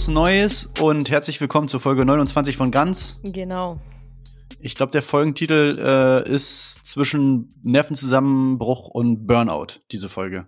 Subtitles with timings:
[0.00, 3.20] Frohes Neues und herzlich willkommen zur Folge 29 von Ganz.
[3.22, 3.78] Genau.
[4.58, 10.46] Ich glaube, der Folgentitel äh, ist zwischen Nervenzusammenbruch und Burnout, diese Folge.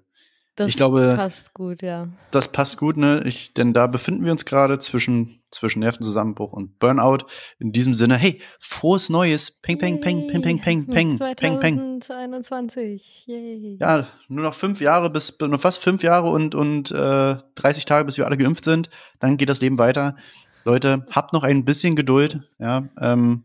[0.55, 2.09] Das ich glaube, passt gut, ja.
[2.31, 3.23] Das passt gut, ne?
[3.25, 7.25] Ich, denn da befinden wir uns gerade zwischen, zwischen Nervenzusammenbruch und Burnout.
[7.59, 9.51] In diesem Sinne, hey, frohes Neues.
[9.51, 12.01] Peng, peng, peng, peng, peng, peng, peng, peng, peng.
[12.03, 13.25] 2021.
[13.27, 13.79] Yay.
[13.81, 18.05] Ja, nur noch fünf Jahre bis, nur fast fünf Jahre und, und äh, 30 Tage,
[18.05, 18.91] bis wir alle geimpft sind.
[19.21, 20.17] Dann geht das Leben weiter.
[20.65, 22.41] Leute, habt noch ein bisschen Geduld.
[22.59, 23.45] Ja, ähm,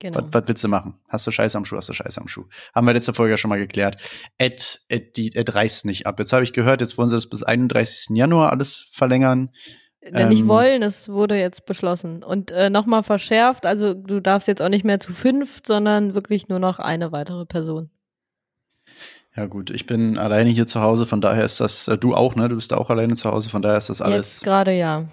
[0.00, 0.16] Genau.
[0.16, 0.94] Was, was willst du machen?
[1.08, 2.44] Hast du Scheiße am Schuh, hast du Scheiße am Schuh.
[2.74, 3.96] Haben wir letzte Folge ja schon mal geklärt.
[4.38, 6.18] Ed, Ed, die, Ed reißt nicht ab.
[6.18, 8.16] Jetzt habe ich gehört, jetzt wollen sie das bis 31.
[8.16, 9.50] Januar alles verlängern.
[10.00, 12.22] Wenn ähm, nicht wollen, es wurde jetzt beschlossen.
[12.22, 16.48] Und äh, nochmal verschärft, also du darfst jetzt auch nicht mehr zu fünf, sondern wirklich
[16.48, 17.90] nur noch eine weitere Person.
[19.36, 22.36] Ja gut, ich bin alleine hier zu Hause, von daher ist das, äh, du auch,
[22.36, 22.48] ne?
[22.48, 24.34] Du bist auch alleine zu Hause, von daher ist das alles.
[24.36, 25.06] Jetzt gerade ja.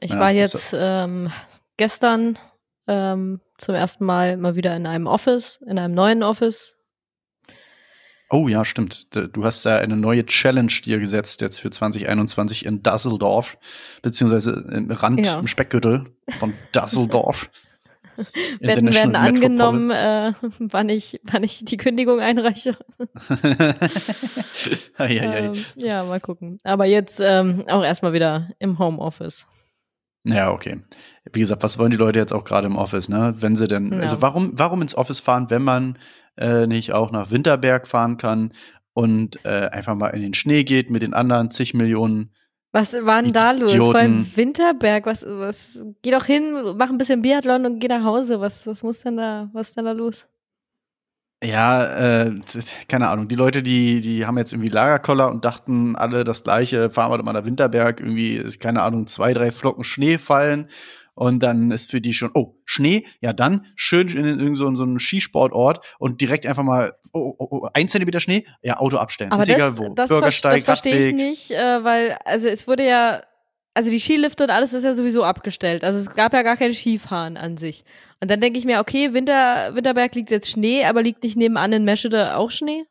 [0.00, 1.30] Ich ja, war jetzt ähm,
[1.76, 2.38] gestern
[2.86, 6.74] ähm, zum ersten Mal mal wieder in einem Office, in einem neuen Office.
[8.28, 9.06] Oh ja, stimmt.
[9.14, 13.56] Du hast da eine neue Challenge dir gesetzt jetzt für 2021 in Düsseldorf,
[14.02, 15.38] beziehungsweise im Rand, ja.
[15.38, 16.06] im Speckgürtel
[16.38, 17.48] von Düsseldorf.
[18.60, 22.76] Betten werden angenommen, äh, wann, ich, wann ich die Kündigung einreiche.
[24.98, 26.58] ähm, ja, mal gucken.
[26.64, 29.46] Aber jetzt ähm, auch erstmal wieder im Homeoffice.
[30.26, 30.80] Ja, okay.
[31.32, 33.34] Wie gesagt, was wollen die Leute jetzt auch gerade im Office, ne?
[33.38, 34.00] Wenn sie denn, ja.
[34.00, 35.98] also warum, warum ins Office fahren, wenn man
[36.36, 38.52] äh, nicht auch nach Winterberg fahren kann
[38.92, 42.32] und äh, einfach mal in den Schnee geht mit den anderen zig Millionen.
[42.72, 43.72] Was war denn da los?
[43.72, 48.04] Vor allem Winterberg, was, was, geh doch hin, mach ein bisschen Biathlon und geh nach
[48.04, 48.40] Hause.
[48.40, 50.26] Was, was muss denn da, was ist denn da los?
[51.46, 52.34] Ja, äh,
[52.88, 53.28] keine Ahnung.
[53.28, 56.90] Die Leute, die, die haben jetzt irgendwie Lagerkoller und dachten alle das Gleiche.
[56.90, 60.68] Fahren wir doch mal nach Winterberg, irgendwie, keine Ahnung, zwei, drei Flocken Schnee fallen.
[61.14, 64.82] Und dann ist für die schon, oh, Schnee, ja dann schön in irgendeinem so, so
[64.82, 69.32] einem Skisportort und direkt einfach mal, oh, oh, oh, ein Zentimeter Schnee, ja, Auto abstellen.
[69.32, 69.94] Aber ist das, egal wo.
[69.94, 73.22] Das, Bürgersteig, das verstehe ich nicht, äh, weil, also es wurde ja,
[73.72, 75.84] also die Skilifte und alles ist ja sowieso abgestellt.
[75.84, 77.84] Also es gab ja gar kein Skifahren an sich.
[78.20, 81.72] Und dann denke ich mir, okay, Winter, Winterberg liegt jetzt Schnee, aber liegt nicht nebenan
[81.72, 82.84] in Meschede auch Schnee?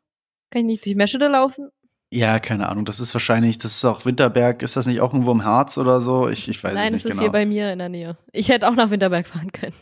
[0.50, 1.68] Kann ich nicht durch Meschede laufen?
[2.12, 2.84] Ja, keine Ahnung.
[2.84, 4.62] Das ist wahrscheinlich, das ist auch Winterberg.
[4.62, 6.28] Ist das nicht auch irgendwo im Harz oder so?
[6.28, 7.04] Ich, ich weiß Nein, es nicht genau.
[7.04, 7.22] Nein, es ist genau.
[7.22, 8.16] hier bei mir in der Nähe.
[8.32, 9.74] Ich hätte auch nach Winterberg fahren können.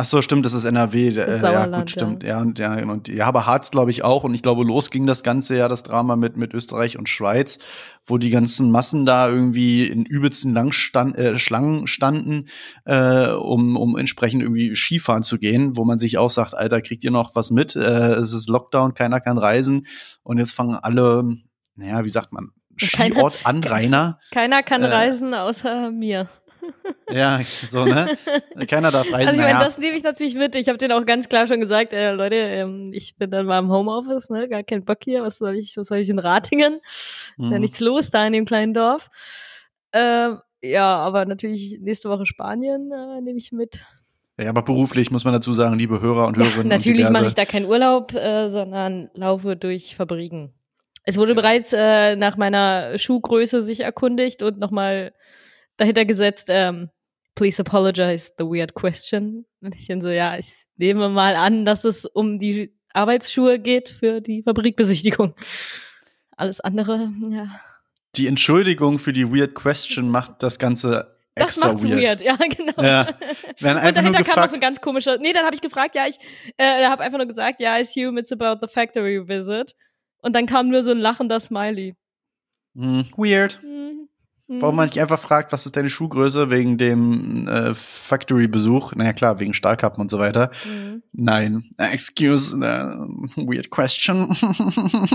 [0.00, 1.10] Ach so, stimmt, das ist NRW.
[1.10, 2.22] Das äh, ja, gut, stimmt.
[2.22, 4.24] Ja, und, ja, und, ja, aber Harz glaube ich auch.
[4.24, 7.58] Und ich glaube, los ging das Ganze ja, das Drama mit, mit Österreich und Schweiz,
[8.06, 12.46] wo die ganzen Massen da irgendwie in übelsten Langstand, äh, Schlangen standen,
[12.86, 17.04] äh, um, um entsprechend irgendwie Skifahren zu gehen, wo man sich auch sagt, Alter, kriegt
[17.04, 17.76] ihr noch was mit?
[17.76, 19.86] Äh, es ist Lockdown, keiner kann reisen.
[20.22, 21.24] Und jetzt fangen alle,
[21.74, 24.18] naja, wie sagt man, Skiort-Anrainer.
[24.32, 26.30] Keiner kann äh, reisen außer mir.
[27.12, 28.16] Ja, so, ne?
[28.66, 29.28] Keiner darf reisen.
[29.28, 29.64] Also ich meine, naja.
[29.64, 30.54] das nehme ich natürlich mit.
[30.54, 33.58] Ich habe denen auch ganz klar schon gesagt, äh, Leute, ähm, ich bin dann mal
[33.58, 34.48] im Homeoffice, ne?
[34.48, 35.22] Gar kein Bock hier.
[35.22, 36.80] Was soll ich, was soll ich in Ratingen?
[37.36, 37.44] Mhm.
[37.44, 39.08] Ist ja nichts los da in dem kleinen Dorf.
[39.92, 40.30] Äh,
[40.62, 43.80] ja, aber natürlich nächste Woche Spanien äh, nehme ich mit.
[44.38, 46.70] Ja, aber beruflich muss man dazu sagen, liebe Hörer und Hörerinnen.
[46.70, 50.54] Ja, natürlich mache ich da keinen Urlaub, äh, sondern laufe durch Fabriken.
[51.04, 51.34] Es wurde ja.
[51.34, 55.12] bereits äh, nach meiner Schuhgröße sich erkundigt und nochmal
[55.76, 56.90] dahinter gesetzt, ähm,
[57.40, 59.46] please apologize, the weird question.
[59.62, 63.88] Und ich bin so, ja, ich nehme mal an, dass es um die Arbeitsschuhe geht
[63.88, 65.34] für die Fabrikbesichtigung.
[66.36, 67.58] Alles andere, ja.
[68.16, 72.02] Die Entschuldigung für die weird question macht das Ganze das macht's weird.
[72.02, 72.20] weird.
[72.20, 72.82] ja, genau.
[72.82, 73.06] Ja.
[73.58, 75.54] Werden einfach und dahinter nur gefragt, kam noch so ein ganz komischer, nee, dann habe
[75.54, 76.16] ich gefragt, ja, ich
[76.58, 79.74] äh, habe einfach nur gesagt, ja, I assume it's about the factory visit.
[80.20, 81.96] Und dann kam nur so ein lachender Smiley.
[82.74, 83.58] Mm, weird.
[83.62, 83.99] Mm.
[84.58, 88.94] Warum man nicht einfach fragt, was ist deine Schuhgröße wegen dem äh, Factory-Besuch?
[88.96, 90.50] Naja, klar, wegen Stahlkappen und so weiter.
[90.64, 91.02] Mhm.
[91.12, 91.70] Nein.
[91.78, 92.60] Excuse, uh,
[93.36, 94.36] weird question.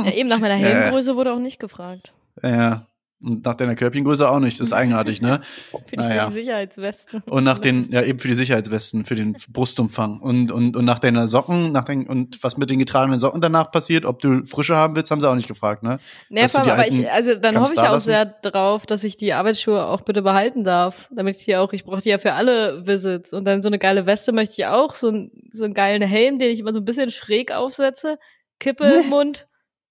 [0.06, 2.14] ja, eben nach meiner Helmgröße äh, wurde auch nicht gefragt.
[2.42, 2.88] Ja.
[3.24, 4.60] Und nach deiner Körbchengröße auch nicht.
[4.60, 5.42] Das ist eigenartig, ne?
[5.72, 6.26] für, die, naja.
[6.28, 7.24] für die Sicherheitswesten.
[7.26, 10.20] Und nach den, ja, eben für die Sicherheitswesten, für den Brustumfang.
[10.20, 13.72] Und, und, und nach deiner Socken, nach den, und was mit den getragenen Socken danach
[13.72, 16.00] passiert, ob du frische haben willst, haben sie auch nicht gefragt, ne?
[16.30, 18.06] Nee, vor aber ich, also dann hoffe ich auch lassen?
[18.06, 21.10] sehr drauf, dass ich die Arbeitsschuhe auch bitte behalten darf.
[21.12, 23.32] Damit ich die auch, ich brauche die ja für alle Visits.
[23.32, 26.38] Und dann so eine geile Weste möchte ich auch, so, ein, so einen geilen Helm,
[26.38, 28.20] den ich immer so ein bisschen schräg aufsetze,
[28.60, 29.48] Kippe im Mund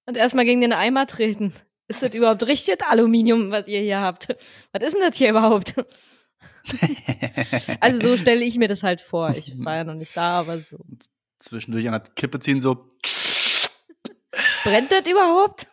[0.06, 1.54] und erstmal gegen den Eimer treten.
[1.86, 4.28] Ist das überhaupt richtig Aluminium, was ihr hier habt?
[4.72, 5.74] Was ist denn das hier überhaupt?
[7.80, 9.34] also so stelle ich mir das halt vor.
[9.36, 10.78] Ich war ja noch nicht da, aber so.
[11.38, 12.88] Zwischendurch an der Kippe ziehen, so.
[14.64, 15.66] Brennt das überhaupt?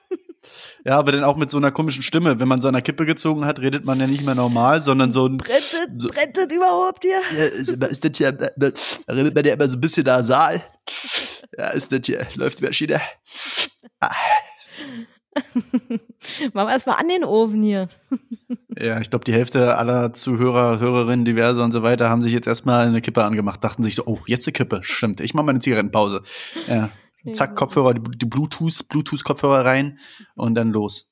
[0.84, 2.40] Ja, aber dann auch mit so einer komischen Stimme.
[2.40, 5.28] Wenn man so einer Kippe gezogen hat, redet man ja nicht mehr normal, sondern so
[5.28, 5.38] ein.
[5.38, 7.22] Brennt das, so, brennt das überhaupt hier?
[7.32, 8.50] Ja, ist, ist das hier, da
[9.08, 10.64] redet man ja immer so ein bisschen nasal.
[11.58, 13.00] Ja, ist das hier, läuft über Schiene.
[14.00, 14.16] Ah.
[16.54, 17.88] Machen wir erstmal an den Ofen hier.
[18.78, 22.48] ja, ich glaube, die Hälfte aller Zuhörer, Hörerinnen, diverse und so weiter haben sich jetzt
[22.48, 25.52] erstmal eine Kippe angemacht, dachten sich so, oh, jetzt eine Kippe, stimmt, ich mache mal
[25.52, 26.22] eine Zigarettenpause.
[26.68, 26.90] Ja,
[27.34, 30.00] zack, Kopfhörer, die, die Bluetooth, Bluetooth-Kopfhörer rein
[30.36, 31.08] und dann los.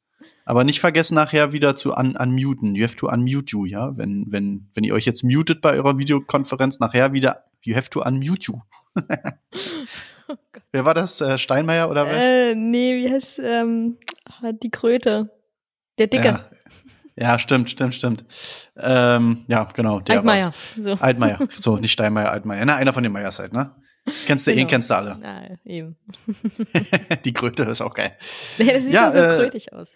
[0.46, 2.74] Aber nicht vergessen nachher wieder zu un unmuten.
[2.74, 3.96] You have to unmute you, ja.
[3.96, 8.02] Wenn, wenn, wenn ihr euch jetzt mutet bei eurer Videokonferenz, nachher wieder, you have to
[8.02, 8.60] unmute you.
[10.72, 11.20] Wer war das?
[11.22, 12.24] Äh, Steinmeier oder was?
[12.24, 13.98] Äh, nee, wie heißt ähm,
[14.62, 15.32] die Kröte?
[15.98, 16.28] Der Dicke.
[16.28, 16.50] Ja.
[17.20, 18.24] Ja, stimmt, stimmt, stimmt.
[18.78, 20.00] Ähm, ja, genau.
[20.00, 20.54] Der Altmaier.
[20.78, 20.94] So.
[20.94, 21.38] Altmaier.
[21.58, 22.64] So, nicht Steinmeier, Altmaier.
[22.66, 23.76] Na, einer von den Meiers halt, ne?
[24.26, 24.62] Kennst du genau.
[24.62, 25.20] ihn, kennst du alle.
[25.22, 25.98] Ja, eben.
[27.26, 28.16] die Kröte ist auch geil.
[28.58, 29.90] Das sieht ja, so äh, krötig aus.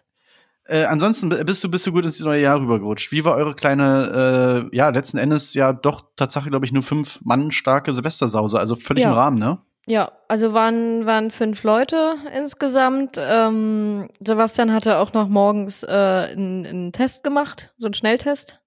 [0.65, 3.13] Äh, ansonsten bist du, bist du gut ins neue Jahr rübergerutscht.
[3.13, 7.21] Wie war eure kleine, äh, ja, letzten Endes ja doch tatsächlich, glaube ich, nur fünf
[7.23, 9.11] Mann starke Silvestersause, also völlig ja.
[9.11, 9.59] im Rahmen, ne?
[9.85, 13.17] Ja, also waren, waren fünf Leute insgesamt.
[13.19, 18.61] Ähm, Sebastian hatte auch noch morgens äh, einen, einen Test gemacht, so einen Schnelltest.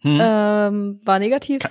[0.00, 0.18] Hm.
[0.20, 1.60] Ähm, war negativ.
[1.60, 1.70] Ke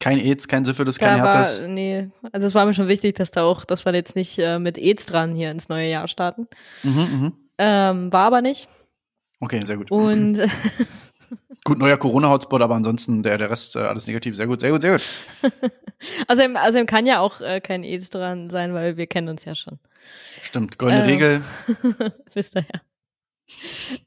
[0.00, 1.62] kein AIDS, kein Syphilis, kein Herpes?
[1.62, 4.38] War, nee, also es war mir schon wichtig, dass da auch, dass wir jetzt nicht
[4.38, 6.46] äh, mit AIDS dran hier ins neue Jahr starten.
[6.82, 7.32] Mhm, mh.
[7.56, 8.68] ähm, war aber nicht.
[9.40, 9.90] Okay, sehr gut.
[9.90, 10.42] Und
[11.64, 14.36] gut, neuer Corona-Hotspot, aber ansonsten der, der Rest äh, alles negativ.
[14.36, 15.02] Sehr gut, sehr gut, sehr gut.
[16.28, 19.54] also, also kann ja auch äh, kein AIDS dran sein, weil wir kennen uns ja
[19.54, 19.78] schon.
[20.42, 21.42] Stimmt, goldene äh, Regel.
[22.34, 22.66] Wisst ihr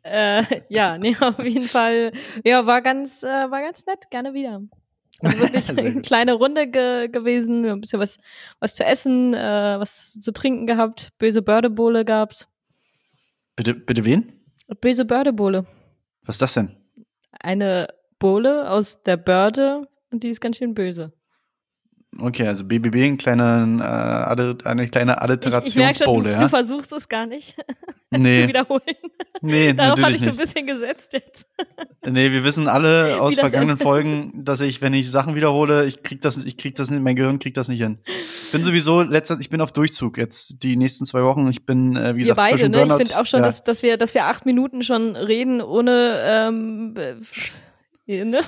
[0.03, 0.39] ja.
[0.39, 2.13] äh, ja, nee, auf jeden Fall.
[2.45, 4.09] Ja, war ganz, äh, war ganz nett.
[4.11, 4.61] Gerne wieder.
[5.19, 8.19] Also wirklich eine kleine Runde ge gewesen, ein bisschen was,
[8.59, 11.09] was zu essen, äh, was zu trinken gehabt.
[11.17, 12.47] Böse Bördebohle gab's.
[13.55, 14.31] Bitte, bitte wen?
[14.79, 15.65] Böse Bördebohle.
[16.23, 16.75] Was ist das denn?
[17.31, 17.87] Eine
[18.19, 21.13] Bohle aus der Börde und die ist ganz schön böse.
[22.19, 23.63] Okay, also BBB, ein kleiner,
[24.37, 26.41] äh, eine kleine Alliterationsbowle, ja?
[26.41, 27.55] Du versuchst es gar nicht
[28.11, 28.43] nee.
[28.43, 28.81] zu wiederholen.
[29.41, 31.47] Nee, Darauf hatte ich so ein bisschen gesetzt jetzt.
[32.05, 36.21] nee, wir wissen alle aus vergangenen Folgen, dass ich, wenn ich Sachen wiederhole, ich krieg
[36.21, 37.99] das, ich krieg das nicht, mein Gehirn kriegt das nicht hin.
[38.45, 41.49] Ich bin sowieso letzter, ich bin auf Durchzug jetzt die nächsten zwei Wochen.
[41.49, 42.77] Ich bin, äh, wie wir gesagt, beide, ne?
[42.77, 43.45] Burnout, Ich finde auch schon, ja.
[43.45, 46.95] dass, dass wir, dass wir acht Minuten schon reden ohne ähm,
[48.07, 48.41] ne?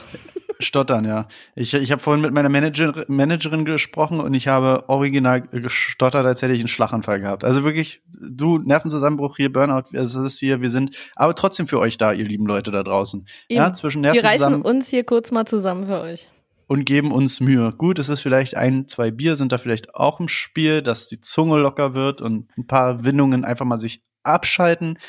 [0.61, 1.27] Stottern, ja.
[1.55, 6.41] Ich, ich habe vorhin mit meiner Manager, Managerin gesprochen und ich habe original gestottert, als
[6.41, 7.45] hätte ich einen Schlaganfall gehabt.
[7.45, 11.97] Also wirklich, du, Nervenzusammenbruch hier, Burnout, es ist hier, wir sind aber trotzdem für euch
[11.97, 13.25] da, ihr lieben Leute da draußen.
[13.47, 13.57] Eben.
[13.57, 16.27] Ja, zwischen Wir reißen uns hier kurz mal zusammen für euch.
[16.67, 17.71] Und geben uns Mühe.
[17.71, 21.21] Gut, es ist vielleicht ein, zwei Bier sind da vielleicht auch im Spiel, dass die
[21.21, 24.99] Zunge locker wird und ein paar Windungen einfach mal sich abschalten.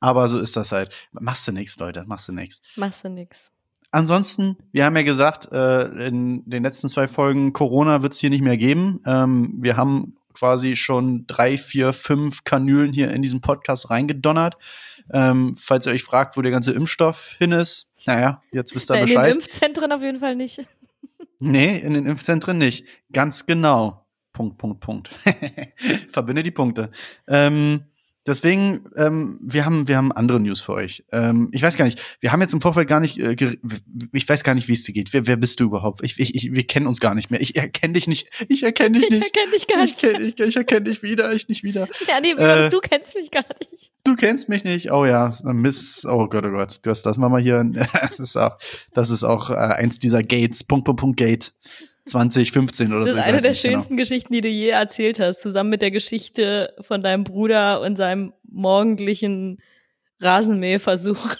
[0.00, 0.92] Aber so ist das halt.
[1.12, 2.60] Machst du nichts, Leute, machst du nichts.
[2.76, 3.50] Machst du nichts.
[3.96, 8.28] Ansonsten, wir haben ja gesagt, äh, in den letzten zwei Folgen, Corona wird es hier
[8.28, 9.00] nicht mehr geben.
[9.06, 14.58] Ähm, wir haben quasi schon drei, vier, fünf Kanülen hier in diesen Podcast reingedonnert.
[15.10, 19.00] Ähm, falls ihr euch fragt, wo der ganze Impfstoff hin ist, naja, jetzt wisst ihr
[19.00, 19.30] Bescheid.
[19.30, 20.60] In den Impfzentren auf jeden Fall nicht.
[21.38, 22.86] Nee, in den Impfzentren nicht.
[23.12, 24.06] Ganz genau.
[24.32, 25.10] Punkt, Punkt, Punkt.
[26.10, 26.90] Verbinde die Punkte.
[27.28, 27.84] Ähm,
[28.26, 31.04] Deswegen, ähm, wir haben, wir haben andere News für euch.
[31.12, 33.36] Ähm, ich weiß gar nicht, wir haben jetzt im Vorfeld gar nicht, äh,
[34.12, 35.12] ich weiß gar nicht, wie es dir geht.
[35.12, 36.02] Wer, wer bist du überhaupt?
[36.02, 37.40] Ich, ich, ich, wir kennen uns gar nicht mehr.
[37.40, 38.28] Ich erkenne dich nicht.
[38.48, 39.20] Ich erkenne dich nicht.
[39.20, 40.02] Ich erkenne dich gar nicht.
[40.02, 41.88] Ich, ich, ich erkenne dich wieder, ich nicht wieder.
[42.08, 43.90] Ja, nee, äh, du kennst mich gar nicht.
[44.04, 44.92] Du kennst mich nicht.
[44.92, 46.04] Oh ja, Miss.
[46.04, 46.78] Oh Gott, oh Gott.
[46.82, 47.64] Du hast das mal hier.
[48.06, 48.56] Das ist auch,
[48.92, 50.64] das ist auch äh, eins dieser Gates.
[50.64, 51.52] Punkt, Punkt, Punkt, Gate.
[52.06, 53.16] 2015 oder so.
[53.16, 53.60] Das ist eine der genau.
[53.60, 54.02] schönsten genau.
[54.02, 58.32] Geschichten, die du je erzählt hast, zusammen mit der Geschichte von deinem Bruder und seinem
[58.48, 59.58] morgendlichen
[60.20, 61.36] Rasenmähversuch.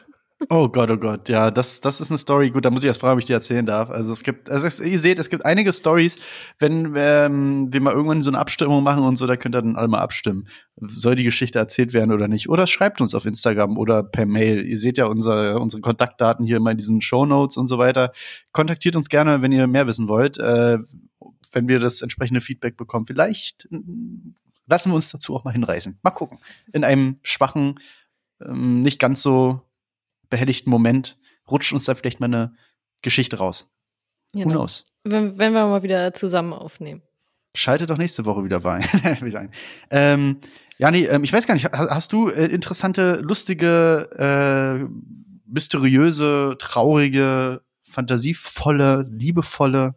[0.51, 2.51] Oh Gott, oh Gott, ja, das, das ist eine Story.
[2.51, 3.89] Gut, da muss ich erst fragen, ob ich die erzählen darf.
[3.89, 6.17] Also es gibt, also ihr seht, es gibt einige Stories,
[6.59, 9.77] wenn ähm, wir mal irgendwann so eine Abstimmung machen und so, da könnt ihr dann
[9.77, 10.47] alle mal abstimmen.
[10.77, 12.51] Soll die Geschichte erzählt werden oder nicht?
[12.51, 14.67] Oder schreibt uns auf Instagram oder per Mail.
[14.67, 18.13] Ihr seht ja unsere, unsere Kontaktdaten hier immer in diesen Show Notes und so weiter.
[18.53, 20.37] Kontaktiert uns gerne, wenn ihr mehr wissen wollt.
[20.39, 20.79] Äh,
[21.53, 23.07] wenn wir das entsprechende Feedback bekommen.
[23.07, 23.69] Vielleicht
[24.67, 25.99] lassen wir uns dazu auch mal hinreißen.
[26.03, 26.39] Mal gucken.
[26.73, 27.81] In einem schwachen,
[28.45, 29.63] ähm, nicht ganz so
[30.29, 31.17] behelligten Moment
[31.51, 32.55] rutscht uns da vielleicht mal eine
[33.03, 33.69] Geschichte raus.
[34.33, 34.47] Genau.
[34.47, 34.85] Who knows?
[35.05, 37.03] Wenn, wenn wir mal wieder zusammen aufnehmen.
[37.55, 38.85] Schaltet doch nächste Woche wieder ein.
[39.91, 40.41] ähm,
[40.79, 44.87] ja, nee, ähm, ich weiß gar nicht, hast du äh, interessante, lustige, äh,
[45.47, 49.95] mysteriöse, traurige, fantasievolle, liebevolle,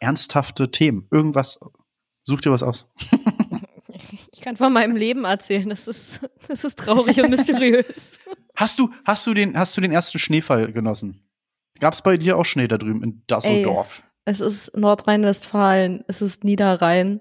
[0.00, 1.06] ernsthafte Themen?
[1.12, 1.60] Irgendwas,
[2.24, 2.88] such dir was aus.
[4.42, 5.68] kann von meinem Leben erzählen.
[5.68, 8.12] Das ist, das ist traurig und mysteriös.
[8.62, 11.28] Hast du, hast du den, hast du den ersten Schneefall genossen?
[11.80, 14.04] Gab es bei dir auch Schnee da drüben in Dasseldorf?
[14.24, 17.20] Ey, es ist Nordrhein-Westfalen, es ist Niederrhein.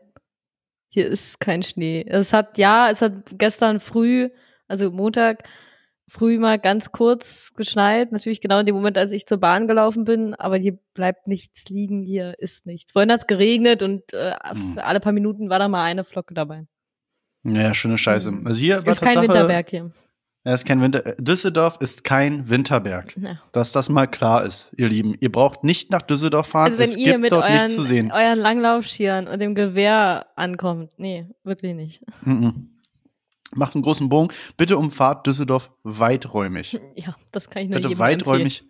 [0.89, 2.05] Hier ist kein Schnee.
[2.07, 4.29] Es hat, ja, es hat gestern früh,
[4.67, 5.47] also Montag,
[6.07, 8.11] früh mal ganz kurz geschneit.
[8.11, 11.69] Natürlich genau in dem Moment, als ich zur Bahn gelaufen bin, aber hier bleibt nichts
[11.69, 12.91] liegen, hier ist nichts.
[12.91, 14.77] Vorhin hat es geregnet und äh, hm.
[14.77, 16.67] alle paar Minuten war da mal eine Flocke dabei.
[17.43, 18.29] Ja, schöne Scheiße.
[18.29, 18.45] Hm.
[18.45, 19.89] Also hier ist kein Winterberg hier.
[20.43, 21.01] Ja, ist kein Winter.
[21.19, 23.15] Düsseldorf ist kein Winterberg.
[23.15, 23.39] Ja.
[23.51, 25.15] Dass das mal klar ist, ihr Lieben.
[25.19, 26.71] Ihr braucht nicht nach Düsseldorf fahren.
[26.71, 28.11] Also wenn es ihr gibt mit dort euren, nichts zu sehen.
[28.11, 30.93] euren Langlaufschieren und dem Gewehr ankommt.
[30.97, 32.01] Nee, wirklich nicht.
[32.21, 32.53] Mm -mm.
[33.53, 34.29] Macht einen großen Bogen.
[34.57, 36.79] Bitte umfahrt Düsseldorf weiträumig.
[36.95, 38.63] Ja, das kann ich nur Bitte weiträumig.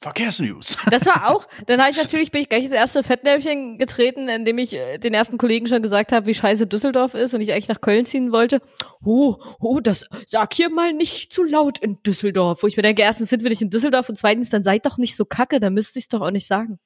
[0.00, 0.76] Verkehrsnews.
[0.90, 4.58] Das war auch, dann habe ich natürlich, bin ich gleich ins erste Fettnäpfchen getreten, indem
[4.58, 7.68] ich äh, den ersten Kollegen schon gesagt habe, wie scheiße Düsseldorf ist und ich eigentlich
[7.68, 8.62] nach Köln ziehen wollte.
[9.04, 12.62] Oh, oh, das sag hier mal nicht zu laut in Düsseldorf.
[12.62, 14.98] Wo ich mir denke, erstens sind wir nicht in Düsseldorf und zweitens, dann seid doch
[14.98, 16.78] nicht so kacke, dann müsste ich es doch auch nicht sagen.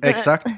[0.00, 0.50] Exakt.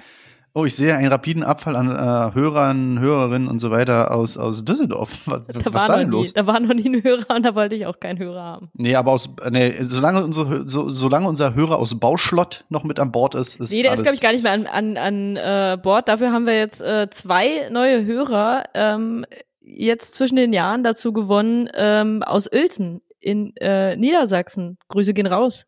[0.57, 4.65] Oh, ich sehe einen rapiden Abfall an äh, Hörern, Hörerinnen und so weiter aus, aus
[4.65, 5.11] Düsseldorf.
[5.27, 6.29] Was, da was war denn los?
[6.29, 8.71] Nie, da war noch nie ein Hörer und da wollte ich auch keinen Hörer haben.
[8.75, 13.11] Nee, aber aus, nee, solange, unsere, so, solange unser Hörer aus Bauschlott noch mit an
[13.11, 15.77] Bord ist, ist Nee, der ist, glaube ich, gar nicht mehr an, an, an äh,
[15.83, 16.09] Bord.
[16.09, 19.27] Dafür haben wir jetzt äh, zwei neue Hörer ähm,
[19.61, 24.79] jetzt zwischen den Jahren dazu gewonnen ähm, aus Uelzen in äh, Niedersachsen.
[24.87, 25.67] Grüße gehen raus.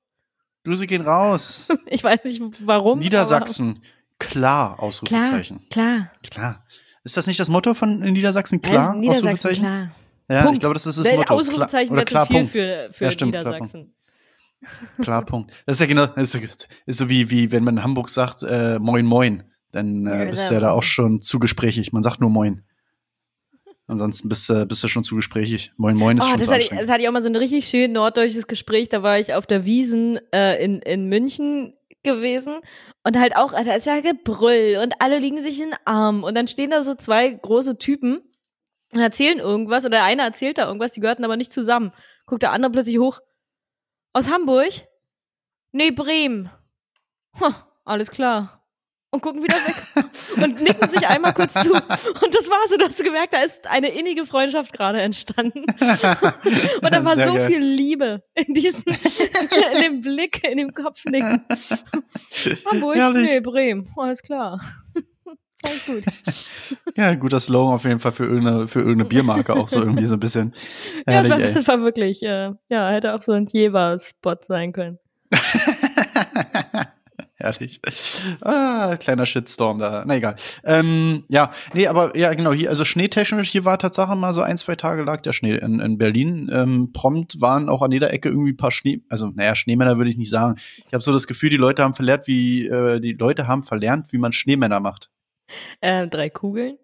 [0.63, 1.67] Grüße gehen raus.
[1.87, 3.01] ich weiß nicht warum.
[3.01, 3.83] Niedersachsen.
[4.19, 5.67] Klar, Ausrufezeichen.
[5.71, 6.31] Klar, klar.
[6.31, 6.67] Klar.
[7.05, 8.61] Ist das nicht das Motto von Niedersachsen?
[8.61, 9.65] Klar, ja, Niedersachsen, Ausrufezeichen?
[9.65, 9.91] Klar.
[10.29, 10.55] Ja, Punkt.
[10.55, 11.35] ich glaube, das ist das Motto.
[11.35, 12.53] Ausrufezeichen Klar, oder klar, viel Punkt.
[12.53, 13.93] für, für ja, stimmt, Niedersachsen.
[14.97, 15.53] Klar, klar, Punkt.
[15.67, 18.43] Das ist ja genau, das ist, ist so wie, wie wenn man in Hamburg sagt,
[18.43, 19.45] äh, moin, moin.
[19.71, 21.93] Dann äh, bist du ja da auch schon zu gesprächig.
[21.93, 22.65] Man sagt nur moin.
[23.87, 25.73] Ansonsten bist, äh, bist du schon zu gesprächig.
[25.77, 27.29] Moin, moin ist oh, schon das, so hatte ich, das hatte ich auch mal so
[27.29, 28.89] ein richtig schön norddeutsches Gespräch.
[28.89, 31.75] Da war ich auf der Wiesen äh, in, in München
[32.07, 32.61] gewesen
[33.05, 36.35] und halt auch, da ist ja Gebrüll und alle liegen sich in den Arm und
[36.35, 38.23] dann stehen da so zwei große Typen
[38.95, 41.93] und erzählen irgendwas oder einer erzählt da irgendwas, die gehörten aber nicht zusammen.
[42.25, 43.21] Guckt der andere plötzlich hoch.
[44.15, 44.73] Aus Hamburg?
[45.73, 46.51] Nee, Bremen.
[47.39, 47.53] Huh,
[47.85, 48.57] alles klar
[49.17, 49.77] und gucken wieder weg
[50.37, 51.73] und nicken sich einmal kurz zu.
[51.73, 55.61] Und das war so, dass du gemerkt, da ist eine innige Freundschaft gerade entstanden.
[56.83, 57.51] und da war Sehr so geil.
[57.51, 58.85] viel Liebe in diesem,
[59.75, 61.45] in dem Blick, in dem Kopfnicken.
[62.71, 63.31] Hamburg, Herrlich.
[63.31, 64.61] nee, Bremen, alles klar.
[65.87, 66.05] Gut.
[66.97, 70.15] Ja, guter Slogan auf jeden Fall für irgendeine, für irgendeine Biermarke auch so irgendwie so
[70.15, 70.55] ein bisschen.
[71.07, 74.73] Herrlich, ja, das war, das war wirklich, äh, ja, hätte auch so ein Jever-Spot sein
[74.73, 74.99] können.
[77.47, 77.81] Herrlich.
[78.41, 80.05] Ah, kleiner Shitstorm da.
[80.05, 80.35] Na egal.
[80.65, 84.59] Ähm, ja, nee, aber ja, genau, hier, also schneetechnisch, hier war Tatsache mal so ein,
[84.59, 86.51] zwei Tage lag der Schnee in, in Berlin.
[86.53, 90.11] Ähm, prompt waren auch an jeder Ecke irgendwie ein paar Schnee, also naja, Schneemänner würde
[90.11, 90.57] ich nicht sagen.
[90.87, 94.13] Ich habe so das Gefühl, die Leute haben verlernt, wie, äh, die Leute haben verlernt,
[94.13, 95.11] wie man Schneemänner macht.
[95.81, 96.79] Äh, drei Kugeln.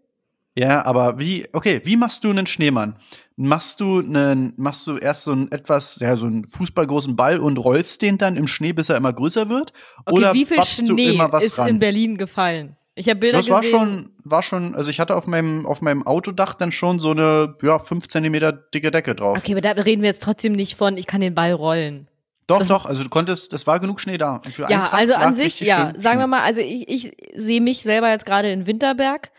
[0.54, 2.96] Ja, aber wie, okay, wie machst du einen Schneemann?
[3.36, 7.56] Machst du einen, machst du erst so einen etwas, ja, so einen fußballgroßen Ball und
[7.58, 9.72] rollst den dann im Schnee, bis er immer größer wird?
[10.04, 11.68] Okay, oder wie viel Schnee ist ran?
[11.68, 12.76] in Berlin gefallen?
[12.94, 13.54] Ich habe Bilder das gesehen.
[13.56, 17.12] war schon, war schon, also ich hatte auf meinem, auf meinem Autodach dann schon so
[17.12, 19.38] eine, ja, fünf Zentimeter dicke Decke drauf.
[19.38, 22.08] Okay, aber da reden wir jetzt trotzdem nicht von, ich kann den Ball rollen.
[22.46, 24.42] Doch, das doch, also du konntest, das war genug Schnee da.
[24.68, 28.26] ja, also an sich, ja, sagen wir mal, also ich, ich sehe mich selber jetzt
[28.26, 29.30] gerade in Winterberg.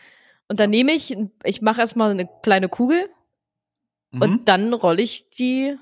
[0.48, 3.08] Und dann nehme ich, ich mache erstmal eine kleine Kugel
[4.10, 4.22] mhm.
[4.22, 5.76] und dann rolle ich die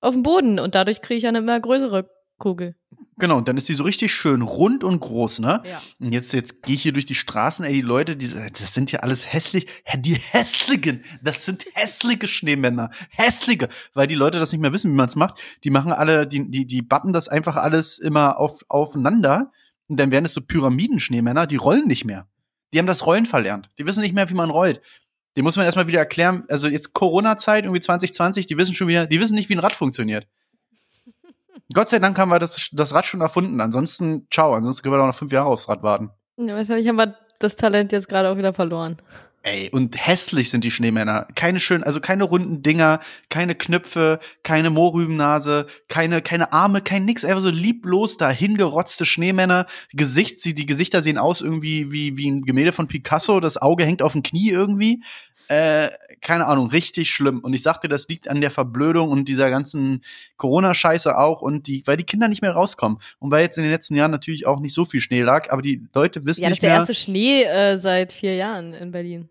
[0.00, 2.08] auf den Boden und dadurch kriege ich eine immer größere
[2.38, 2.74] Kugel.
[3.18, 5.60] Genau, und dann ist die so richtig schön rund und groß, ne?
[5.64, 5.82] Ja.
[5.98, 8.92] Und jetzt, jetzt gehe ich hier durch die Straßen, ey, die Leute, die, das sind
[8.92, 9.66] ja alles hässlich,
[9.98, 14.96] die hässlichen, das sind hässliche Schneemänner, hässliche, weil die Leute das nicht mehr wissen, wie
[14.96, 15.40] man es macht.
[15.64, 19.50] Die machen alle, die, die, die batten das einfach alles immer auf, aufeinander
[19.88, 22.28] und dann werden es so Pyramidenschneemänner, die rollen nicht mehr.
[22.72, 23.70] Die haben das Rollen verlernt.
[23.78, 24.80] Die wissen nicht mehr, wie man rollt.
[25.36, 26.44] Die muss man erstmal wieder erklären.
[26.48, 29.74] Also jetzt Corona-Zeit, irgendwie 2020, die wissen schon wieder, die wissen nicht, wie ein Rad
[29.74, 30.26] funktioniert.
[31.72, 33.60] Gott sei Dank haben wir das, das Rad schon erfunden.
[33.60, 34.52] Ansonsten, ciao.
[34.52, 36.10] Ansonsten können wir doch noch fünf Jahre aufs Rad warten.
[36.36, 38.96] Ja, wahrscheinlich haben wir das Talent jetzt gerade auch wieder verloren.
[39.42, 41.28] Ey, und hässlich sind die Schneemänner.
[41.36, 47.24] Keine schönen, also keine runden Dinger, keine Knöpfe, keine Mohrrübennase, keine, keine Arme, kein nix.
[47.24, 49.66] Einfach so lieblos da hingerotzte Schneemänner.
[49.92, 53.38] Gesicht, die Gesichter sehen aus irgendwie wie, wie ein Gemälde von Picasso.
[53.38, 55.02] Das Auge hängt auf dem Knie irgendwie.
[55.48, 55.88] Äh,
[56.20, 57.40] keine Ahnung, richtig schlimm.
[57.40, 60.02] Und ich sagte, das liegt an der Verblödung und dieser ganzen
[60.36, 62.98] Corona-Scheiße auch und die, weil die Kinder nicht mehr rauskommen.
[63.18, 65.62] Und weil jetzt in den letzten Jahren natürlich auch nicht so viel Schnee lag, aber
[65.62, 66.72] die Leute wissen ja, nicht mehr.
[66.72, 69.28] Ja, das ist der erste Schnee äh, seit vier Jahren in Berlin.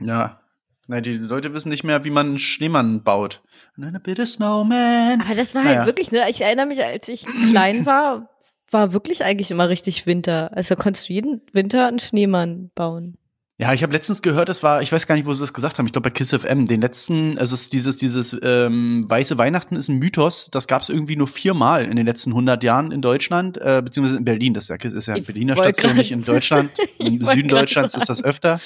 [0.00, 0.40] Ja.
[0.88, 3.42] Na, die Leute wissen nicht mehr, wie man einen Schneemann baut.
[3.80, 5.20] And a bit of snowman.
[5.20, 5.86] Aber das war halt naja.
[5.86, 6.28] wirklich, ne?
[6.30, 8.28] Ich erinnere mich, als ich klein war,
[8.70, 10.50] war wirklich eigentlich immer richtig Winter.
[10.54, 13.16] Also konntest du jeden Winter einen Schneemann bauen.
[13.58, 15.78] Ja, ich habe letztens gehört, das war, ich weiß gar nicht, wo sie das gesagt
[15.78, 19.88] haben, ich glaube bei Kiss FM, den letzten, also dieses, dieses ähm, weiße Weihnachten ist
[19.88, 23.56] ein Mythos, das gab es irgendwie nur viermal in den letzten 100 Jahren in Deutschland,
[23.56, 26.70] äh, beziehungsweise in Berlin, das ist ja, ist ja eine Berliner Station, nicht in Deutschland,
[26.98, 28.60] im Süden Deutschlands ist das öfter.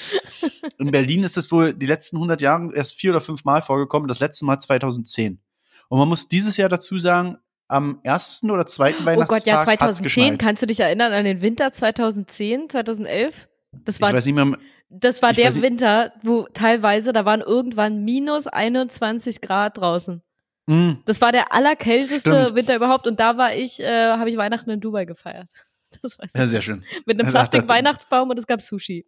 [0.77, 4.09] In Berlin ist das wohl die letzten 100 Jahre erst vier oder fünf Mal vorgekommen,
[4.09, 5.39] das letzte Mal 2010.
[5.87, 7.37] Und man muss dieses Jahr dazu sagen,
[7.69, 11.41] am ersten oder zweiten Weihnachtstag Oh Gott, ja, 2010, kannst du dich erinnern an den
[11.41, 13.47] Winter 2010, 2011?
[13.85, 14.57] Das war, ich weiß nicht mehr,
[14.91, 20.21] das war der Winter, wo teilweise, da waren irgendwann minus 21 Grad draußen.
[20.67, 20.91] Mm.
[21.05, 22.55] Das war der allerkälteste Stimmt.
[22.55, 25.49] Winter überhaupt und da war ich, äh, habe ich Weihnachten in Dubai gefeiert.
[26.01, 26.39] Das weiß ich.
[26.39, 26.85] Ja, sehr schön.
[27.05, 29.05] Mit einem Plastik-Weihnachtsbaum und es gab Sushi.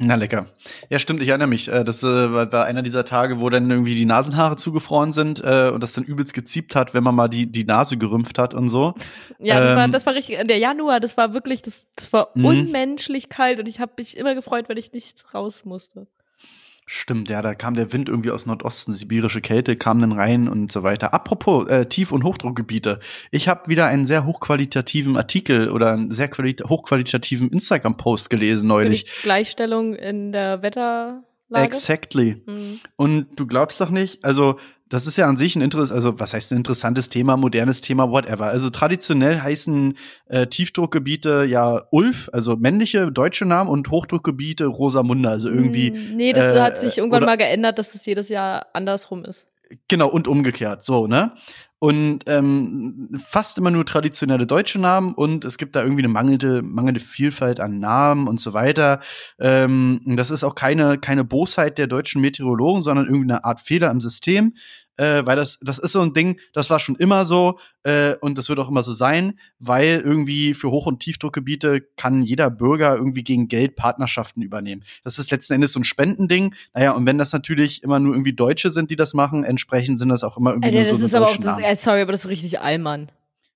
[0.00, 0.46] Na lecker.
[0.90, 1.68] Ja, stimmt, ich erinnere mich.
[1.68, 5.70] Äh, das äh, war einer dieser Tage, wo dann irgendwie die Nasenhaare zugefroren sind äh,
[5.74, 8.68] und das dann übelst geziebt hat, wenn man mal die, die Nase gerümpft hat und
[8.68, 8.94] so.
[9.40, 10.38] Ja, das, ähm, war, das war richtig.
[10.46, 12.44] Der Januar, das war wirklich, das, das war mhm.
[12.44, 16.06] unmenschlich kalt und ich habe mich immer gefreut, wenn ich nicht raus musste.
[16.90, 20.72] Stimmt, ja, da kam der Wind irgendwie aus Nordosten, sibirische Kälte kam dann rein und
[20.72, 21.12] so weiter.
[21.12, 23.00] Apropos äh, Tief- und Hochdruckgebiete.
[23.30, 29.04] Ich habe wieder einen sehr hochqualitativen Artikel oder einen sehr hochqualitativen Instagram-Post gelesen neulich.
[29.22, 31.24] Gleichstellung in der Wetterlage?
[31.52, 32.40] Exactly.
[32.46, 32.80] Mhm.
[32.96, 36.34] Und du glaubst doch nicht, also das ist ja an sich ein interessantes, also was
[36.34, 38.46] heißt ein interessantes Thema, modernes Thema, whatever.
[38.46, 45.48] Also traditionell heißen äh, Tiefdruckgebiete ja Ulf, also männliche deutsche Namen und Hochdruckgebiete Rosamunde, also
[45.48, 45.88] irgendwie.
[45.88, 49.24] Hm, nee, das äh, hat sich irgendwann mal geändert, dass es das jedes Jahr andersrum
[49.24, 49.48] ist.
[49.88, 51.32] Genau, und umgekehrt, so, ne?
[51.80, 56.60] Und ähm, fast immer nur traditionelle deutsche Namen und es gibt da irgendwie eine mangelnde,
[56.62, 59.00] mangelnde Vielfalt an Namen und so weiter.
[59.38, 63.92] Ähm, das ist auch keine, keine Bosheit der deutschen Meteorologen, sondern irgendwie eine Art Fehler
[63.92, 64.54] im System
[64.98, 68.36] äh, weil das, das ist so ein Ding, das war schon immer so äh, und
[68.36, 72.96] das wird auch immer so sein, weil irgendwie für Hoch- und Tiefdruckgebiete kann jeder Bürger
[72.96, 74.82] irgendwie gegen Geld Partnerschaften übernehmen.
[75.04, 76.54] Das ist letzten Endes so ein Spendending.
[76.74, 80.08] Naja, und wenn das natürlich immer nur irgendwie Deutsche sind, die das machen, entsprechend sind
[80.08, 82.12] das auch immer irgendwie Alter, nur so das ist aber auch, das, äh, sorry, aber
[82.12, 83.10] das ist richtig Allmann.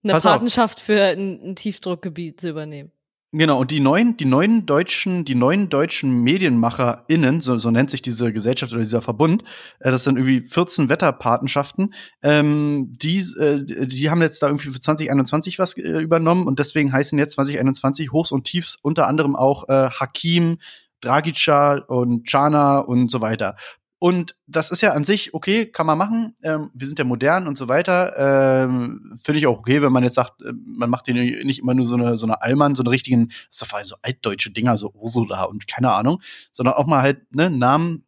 [0.04, 0.84] Eine Pass Patenschaft auf.
[0.84, 2.90] für ein, ein Tiefdruckgebiet zu übernehmen.
[3.34, 8.02] Genau, und die neuen, die neuen deutschen, die neuen deutschen MedienmacherInnen, so, so nennt sich
[8.02, 9.42] diese Gesellschaft oder dieser Verbund,
[9.80, 14.78] äh, das sind irgendwie 14 Wetterpatenschaften, ähm, die, äh, die haben jetzt da irgendwie für
[14.78, 19.66] 2021 was äh, übernommen und deswegen heißen jetzt 2021 Hochs und Tiefs unter anderem auch
[19.70, 20.58] äh, Hakim,
[21.00, 23.56] Dragica und Chana und so weiter.
[24.02, 26.34] Und das ist ja an sich okay, kann man machen.
[26.42, 28.64] Ähm, wir sind ja modern und so weiter.
[28.64, 31.14] Ähm, Finde ich auch okay, wenn man jetzt sagt, äh, man macht den
[31.46, 33.86] nicht immer nur so eine, so eine Allmann, so eine richtigen, das ist vor allem
[33.86, 38.04] so altdeutsche Dinger, so Ursula und keine Ahnung, sondern auch mal halt, ne, Namen,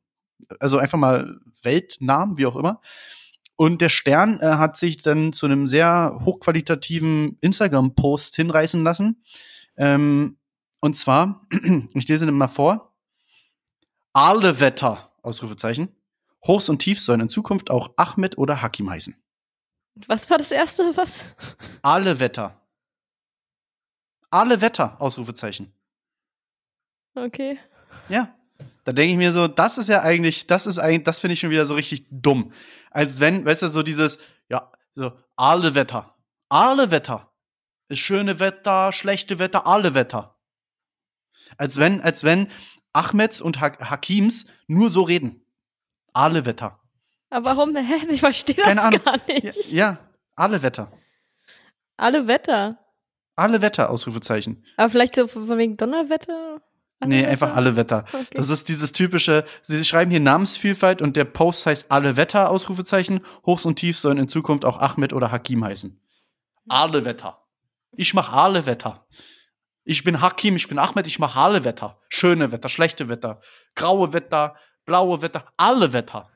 [0.58, 2.80] also einfach mal Weltnamen, wie auch immer.
[3.54, 9.22] Und der Stern äh, hat sich dann zu einem sehr hochqualitativen Instagram-Post hinreißen lassen.
[9.76, 10.38] Ähm,
[10.80, 11.46] und zwar,
[11.94, 12.96] ich lese den mal vor.
[14.12, 15.94] Alle Wetter Ausrufezeichen.
[16.46, 19.16] Hochs und Tiefs sollen in Zukunft auch Ahmed oder Hakim heißen.
[20.06, 20.96] Was war das erste?
[20.96, 21.24] Was?
[21.82, 22.60] Alle Wetter.
[24.30, 25.72] Alle Wetter, Ausrufezeichen.
[27.14, 27.58] Okay.
[28.08, 28.34] Ja.
[28.84, 31.40] Da denke ich mir so, das ist ja eigentlich, das ist eigentlich, das finde ich
[31.40, 32.52] schon wieder so richtig dumm.
[32.90, 36.14] Als wenn, weißt du, so dieses, ja, so, alle Wetter.
[36.48, 37.32] Alle Wetter.
[37.88, 40.38] Ist schöne Wetter, schlechte Wetter, alle Wetter.
[41.56, 42.48] Als wenn, als wenn
[42.94, 45.44] Ahmeds und ha Hakims nur so reden.
[46.14, 46.80] Alle Wetter.
[47.28, 47.76] Aber warum?
[47.76, 48.06] Hä?
[48.08, 49.00] Ich verstehe das Ahnung.
[49.04, 49.70] gar nicht.
[49.72, 49.98] Ja, ja,
[50.36, 50.92] alle Wetter.
[51.96, 52.78] Alle Wetter.
[53.36, 54.64] Alle Wetter, Ausrufezeichen.
[54.76, 56.62] Aber vielleicht so von wegen Donnerwetter?
[57.00, 57.30] Alle nee, Wetter?
[57.30, 58.04] einfach alle Wetter.
[58.12, 58.26] Okay.
[58.34, 63.20] Das ist dieses typische, sie schreiben hier Namensvielfalt und der Post heißt alle Wetter, Ausrufezeichen.
[63.44, 66.00] Hochs und Tiefs sollen in Zukunft auch Ahmed oder Hakim heißen.
[66.68, 67.44] Alle Wetter.
[67.96, 69.06] Ich mach alle Wetter.
[69.84, 71.98] Ich bin Hakim, ich bin Ahmed, ich mache alle Wetter.
[72.08, 73.40] Schöne Wetter, schlechte Wetter,
[73.74, 76.30] graue Wetter, blaue Wetter, alle Wetter.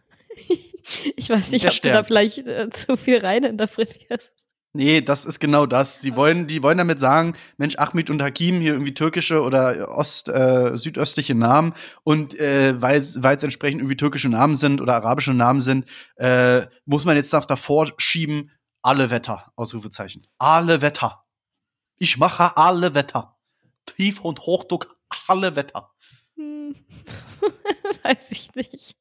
[1.16, 1.92] ich weiß nicht, Der ob Stern.
[1.92, 4.32] du da vielleicht äh, zu viel rein interpretierst.
[4.74, 6.00] Nee, das ist genau das.
[6.00, 10.28] Die wollen, die wollen damit sagen, Mensch, Ahmed und Hakim hier irgendwie türkische oder ost,
[10.28, 11.72] äh, südöstliche Namen
[12.04, 17.06] und äh, weil es entsprechend irgendwie türkische Namen sind oder arabische Namen sind, äh, muss
[17.06, 18.50] man jetzt noch davor schieben,
[18.82, 20.26] alle Wetter, Ausrufezeichen.
[20.38, 21.24] Alle Wetter.
[21.96, 23.38] Ich mache alle Wetter.
[23.96, 24.96] Tief- und Hochdruck,
[25.27, 25.90] alle Wetter.
[26.37, 26.74] Hm.
[28.03, 28.96] Weiß ich nicht.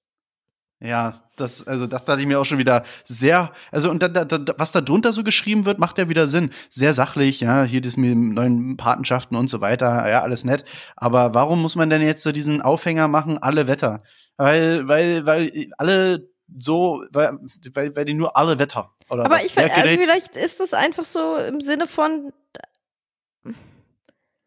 [0.80, 4.26] Ja, das, also das dachte ich mir auch schon wieder sehr, also und da, da,
[4.26, 6.52] da, was da drunter so geschrieben wird, macht ja wieder Sinn.
[6.69, 10.65] Sehr sachlich, ja, hier das mit neuen Patenschaften und so weiter, ja, alles nett.
[10.95, 14.04] Aber warum muss man denn jetzt so diesen Aufhänger machen, alle Wetter?
[14.38, 17.39] Weil, weil, weil alle so, weil,
[17.73, 18.93] weil, weil die nur alle Wetter.
[19.10, 22.32] Oder Aber ich also vielleicht ist das einfach so im Sinne von.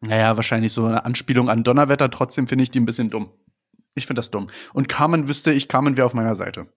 [0.01, 3.31] Naja, wahrscheinlich so eine Anspielung an Donnerwetter, trotzdem finde ich die ein bisschen dumm.
[3.93, 4.49] Ich finde das dumm.
[4.73, 6.67] Und Carmen wüsste ich, Carmen wäre auf meiner Seite.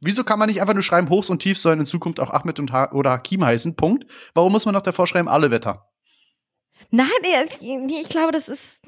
[0.00, 2.58] Wieso kann man nicht einfach nur schreiben, Hochs und Tiefs sollen in Zukunft auch Ahmed
[2.58, 3.76] und ha oder Hakim heißen?
[3.76, 4.04] Punkt.
[4.34, 5.88] Warum muss man noch davor schreiben, alle Wetter?
[6.90, 7.08] Nein,
[7.60, 8.82] ich glaube, das ist.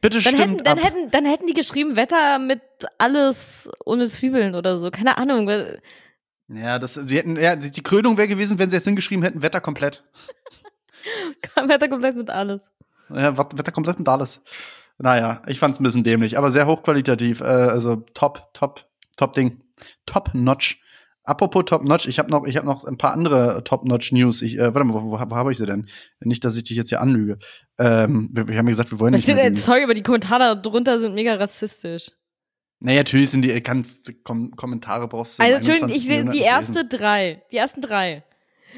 [0.00, 0.40] Bitte dann stimmt.
[0.40, 2.60] Hätten, dann, hätten, dann hätten die geschrieben, Wetter mit
[2.98, 4.90] alles ohne Zwiebeln oder so.
[4.90, 5.48] Keine Ahnung.
[6.48, 9.60] Ja, das, die, hätten, ja, die Krönung wäre gewesen, wenn sie jetzt hingeschrieben hätten, Wetter
[9.60, 10.02] komplett.
[11.66, 12.70] Wetter komplett mit alles.
[13.08, 14.40] Ja, Wetter komplett mit alles.
[14.98, 17.40] Naja, ich fand's ein bisschen dämlich, aber sehr hochqualitativ.
[17.40, 18.86] Äh, also top, top,
[19.16, 19.62] top Ding.
[20.06, 20.80] Top Notch.
[21.22, 24.42] Apropos Top Notch, ich habe noch, ich habe noch ein paar andere Top Notch News.
[24.42, 25.88] Ich, äh, warte mal, wo, wo, wo habe ich sie denn?
[26.20, 27.38] Nicht, dass ich dich jetzt hier anlüge.
[27.78, 29.38] Ähm, wir, wir haben ja gesagt, wir wollen Was nicht.
[29.38, 32.10] Denn, sorry, aber die Kommentare drunter sind mega rassistisch.
[32.80, 35.42] Naja, natürlich sind die ganz Kom Kommentare brauchst du.
[35.42, 38.24] Also Entschuldigung, ich will die erste drei, die ersten drei.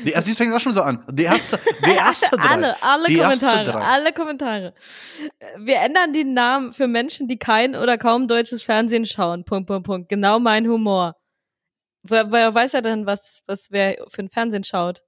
[0.04, 1.04] Die sie fängt auch schon so an.
[1.10, 2.48] Die erste, die erste drei.
[2.48, 4.74] alle, alle die Kommentare, alle Kommentare.
[5.58, 9.44] Wir ändern den Namen für Menschen, die kein oder kaum deutsches Fernsehen schauen.
[9.44, 10.08] Punkt, Punkt, Punkt.
[10.08, 11.16] Genau mein Humor.
[12.02, 15.02] Woher, woher weiß er denn, was, was wer für ein Fernsehen schaut?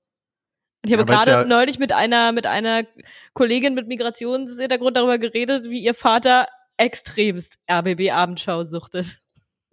[0.82, 2.84] Und ich habe ja, gerade ja neulich mit einer, mit einer
[3.32, 9.18] Kollegin mit Migrationshintergrund darüber geredet, wie ihr Vater extremst RBB-Abendschau suchtet.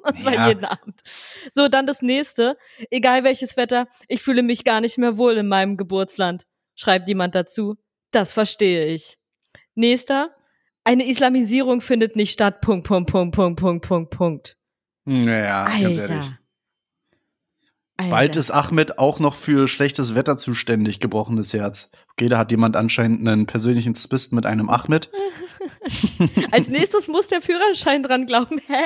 [0.04, 0.48] Und zwar ja.
[0.50, 1.02] jeden Abend.
[1.54, 2.58] So, dann das nächste.
[2.90, 6.46] Egal welches Wetter, ich fühle mich gar nicht mehr wohl in meinem Geburtsland.
[6.76, 7.78] Schreibt jemand dazu.
[8.12, 9.18] Das verstehe ich.
[9.76, 10.36] Nächster.
[10.84, 12.62] Eine Islamisierung findet nicht statt.
[12.62, 14.58] Punkt, Punkt, Punkt, Punkt, Punkt, Punkt, Punkt.
[15.06, 15.82] Naja, Alter.
[15.82, 16.32] ganz ehrlich.
[17.98, 18.16] Alter.
[18.16, 21.92] Bald ist Ahmed auch noch für schlechtes Wetter zuständig, gebrochenes Herz.
[22.12, 25.12] Okay, da hat jemand anscheinend einen persönlichen Zwist mit einem Ahmed.
[26.52, 28.60] Als nächstes muss der Führerschein dran glauben.
[28.66, 28.84] Hä?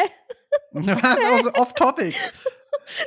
[0.74, 2.16] also off-topic.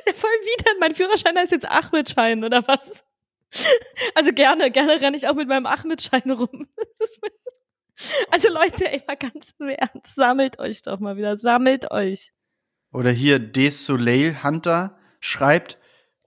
[0.07, 0.73] Ja, voll wieder.
[0.81, 3.05] Mein Führerschein heißt jetzt Ahmed-Schein, oder was?
[4.15, 6.69] Also gerne, gerne renne ich auch mit meinem Ahmed-Schein rum.
[8.31, 12.33] Also Leute, ey, mal ganz im Ernst, sammelt euch doch mal wieder, sammelt euch.
[12.93, 15.79] Oder hier Des Soleil Hunter schreibt,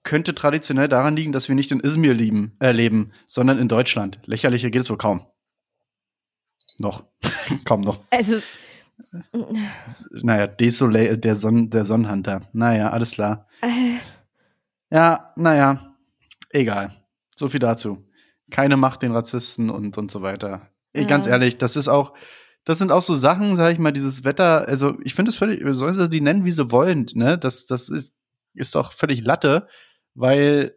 [0.03, 4.19] könnte traditionell daran liegen, dass wir nicht in Izmir lieben, äh, leben, sondern in Deutschland.
[4.25, 5.25] Lächerlicher geht es wohl kaum.
[6.77, 7.03] Noch.
[7.65, 8.01] kaum noch.
[8.09, 8.41] Also,
[10.23, 12.47] naja, Desolé, der, Son der Sonnenhunter.
[12.53, 13.47] Naja, alles klar.
[13.61, 13.97] Äh.
[14.91, 15.95] Ja, naja,
[16.49, 16.93] egal.
[17.35, 18.05] So viel dazu.
[18.51, 20.69] Keine Macht den Rassisten und, und so weiter.
[20.93, 21.05] Ja.
[21.05, 22.13] Ganz ehrlich, das ist auch,
[22.65, 25.61] das sind auch so Sachen, sag ich mal, dieses Wetter, also ich finde es völlig,
[25.75, 27.37] sollen sie die nennen, wie sie wollen, ne?
[27.37, 28.13] Das, das ist,
[28.53, 29.67] ist doch völlig Latte,
[30.13, 30.75] weil,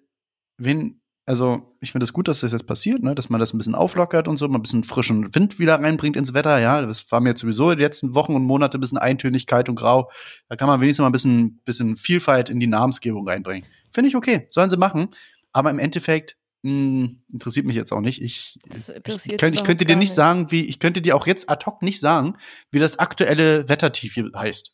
[0.57, 3.15] wenn, also ich finde es das gut, dass das jetzt passiert, ne?
[3.15, 6.17] dass man das ein bisschen auflockert und so, mal ein bisschen frischen Wind wieder reinbringt
[6.17, 6.59] ins Wetter.
[6.59, 9.77] Ja, das war mir jetzt sowieso die letzten Wochen und Monate ein bisschen Eintönigkeit und
[9.77, 10.11] Grau.
[10.49, 13.67] Da kann man wenigstens mal ein bisschen, bisschen Vielfalt in die Namensgebung reinbringen.
[13.91, 15.09] Finde ich okay, sollen sie machen.
[15.53, 18.21] Aber im Endeffekt mh, hm, interessiert mich jetzt auch nicht.
[18.21, 21.65] Ich, ich, könnt, ich könnte dir nicht sagen, wie, ich könnte dir auch jetzt ad
[21.65, 22.37] hoc nicht sagen,
[22.71, 24.74] wie das aktuelle Wettertief hier heißt.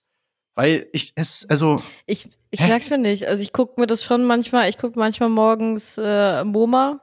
[0.61, 1.77] Weil ich es, also.
[2.05, 3.27] Ich, ich sag's mir nicht.
[3.27, 7.01] Also ich gucke mir das schon manchmal, ich gucke manchmal morgens äh, MoMA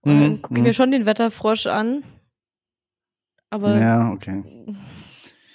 [0.00, 0.72] und mhm, gucke mir mhm.
[0.72, 2.04] schon den Wetterfrosch an.
[3.50, 3.78] Aber.
[3.78, 4.42] Ja, okay.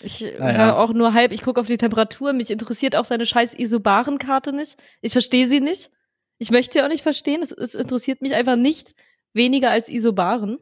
[0.03, 2.31] Ich ah, höre auch nur halb, ich gucke auf die Temperatur.
[2.33, 4.77] Mich interessiert auch seine scheiß Isobarenkarte nicht.
[5.01, 5.89] Ich verstehe sie nicht.
[6.37, 7.41] Ich möchte sie auch nicht verstehen.
[7.41, 8.93] Es, es interessiert mich einfach nicht
[9.33, 10.59] weniger als Isobaren.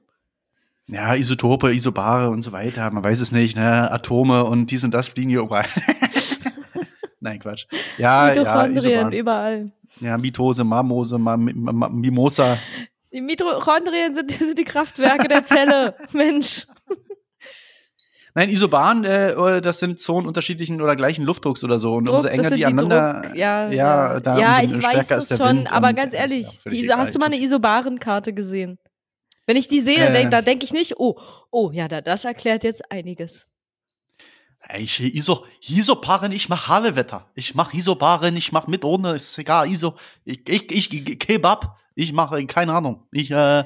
[0.88, 2.90] Ja, Isotope, Isobare und so weiter.
[2.92, 3.92] Man weiß es nicht, ne?
[3.92, 5.68] Atome und dies und das fliegen hier überall.
[7.19, 7.65] Nein, Quatsch.
[7.97, 9.71] Ja, Mitochondrien ja, überall.
[9.99, 12.60] Ja, Mitose, Marmose, Mimosa.
[13.12, 15.95] Die Mitochondrien sind, sind die Kraftwerke der Zelle.
[16.13, 16.67] Mensch.
[18.36, 21.95] Nein, Isoban, äh, das sind Zonen unterschiedlichen oder gleichen Luftdrucks oder so.
[21.95, 25.36] Und Druck, umso enger die, die aneinander, Druck, ja, ja, da ja ich weiß es
[25.36, 28.77] schon, aber ganz ehrlich, die, hast du mal eine Isobarenkarte gesehen?
[29.47, 31.17] Wenn ich die sehe, äh, denk, da denke ich nicht, oh,
[31.49, 33.47] oh, ja, da, das erklärt jetzt einiges.
[34.78, 37.30] Ich Iso, Isoparen, ich mach Hallewetter.
[37.36, 39.96] Ich mach Isoparen, ich mach mit ohne, ist egal, Iso.
[40.26, 43.08] Ich, ich, ich Kebab, ich mache, keine Ahnung.
[43.12, 43.63] Ich, äh,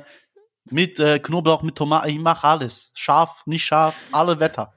[0.70, 2.92] mit äh, Knoblauch, mit Tomaten, ich mach alles.
[2.94, 4.74] Scharf, nicht scharf, alle Wetter.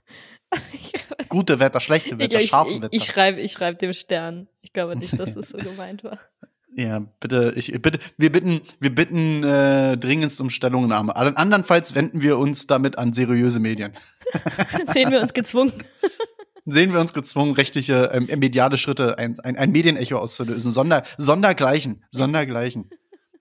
[1.29, 2.89] Gute Wetter, schlechte Wetter, ich, scharfe Wetter.
[2.93, 4.49] Ich schreibe ich schreib dem Stern.
[4.61, 6.19] Ich glaube nicht, dass das so gemeint war.
[6.77, 11.15] Ja, bitte, ich bitte, wir bitten, wir bitten äh, dringendst um Stellungnahme.
[11.15, 13.93] Andernfalls wenden wir uns damit an seriöse Medien.
[14.93, 15.73] Sehen wir uns gezwungen.
[16.67, 20.73] sehen wir uns gezwungen, rechtliche, ähm, mediale Schritte, ein, ein, ein Medienecho auszulösen.
[20.73, 22.91] Sonder, Sondergleichen, Sondergleichen.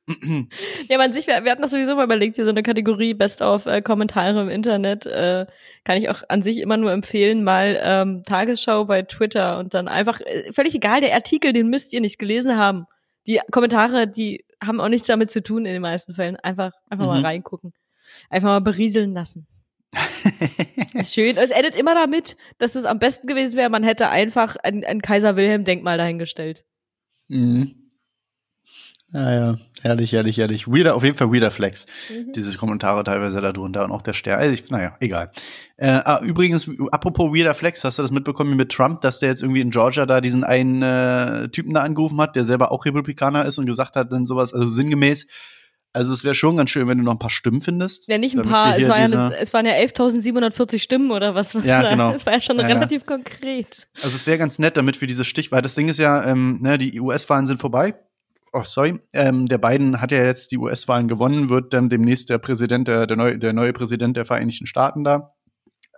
[0.90, 3.42] ja, man sich, wir, wir hatten das sowieso mal überlegt, hier so eine Kategorie Best
[3.42, 5.06] of äh, Kommentare im Internet.
[5.06, 5.46] Äh,
[5.86, 9.88] kann ich auch an sich immer nur empfehlen, mal ähm, Tagesschau bei Twitter und dann
[9.88, 12.86] einfach, äh, völlig egal, der Artikel, den müsst ihr nicht gelesen haben.
[13.28, 16.36] Die Kommentare, die haben auch nichts damit zu tun in den meisten Fällen.
[16.38, 17.12] Einfach, einfach mhm.
[17.12, 17.74] mal reingucken.
[18.30, 19.48] Einfach mal berieseln lassen.
[20.94, 21.38] ist schön.
[21.38, 25.02] Es endet immer damit, dass es am besten gewesen wäre, man hätte einfach ein, ein
[25.02, 26.66] Kaiser Wilhelm-Denkmal dahingestellt.
[27.28, 27.83] Mhm.
[29.14, 30.68] Ja, ja, herrlich, herrlich, herrlich.
[30.68, 31.86] Weirder, auf jeden Fall weirder Flex.
[32.10, 32.32] Mhm.
[32.34, 34.40] Diese Kommentare teilweise da drunter und auch der Stern.
[34.40, 35.32] Also ich, naja, egal.
[35.78, 39.44] Äh, ah, übrigens, apropos weirder Flex, hast du das mitbekommen mit Trump, dass der jetzt
[39.44, 43.46] irgendwie in Georgia da diesen einen äh, Typen da angerufen hat, der selber auch Republikaner
[43.46, 45.28] ist und gesagt hat dann sowas, also sinngemäß,
[45.96, 48.08] also es wäre schon ganz schön, wenn du noch ein paar Stimmen findest.
[48.08, 51.54] Ja, nicht ein paar, es, war ja es waren ja 11.740 Stimmen oder was.
[51.54, 52.12] was ja, genau.
[52.16, 53.16] Es war ja schon ja, relativ ja.
[53.16, 53.88] konkret.
[54.02, 56.62] Also es wäre ganz nett, damit wir diese Stich, weil das Ding ist ja, ähm,
[56.64, 57.94] ne, die US-Wahlen sind vorbei
[58.54, 62.38] oh sorry, ähm, der Biden hat ja jetzt die US-Wahlen gewonnen, wird dann demnächst der
[62.38, 65.34] Präsident, der, der, neue, der neue Präsident der Vereinigten Staaten da.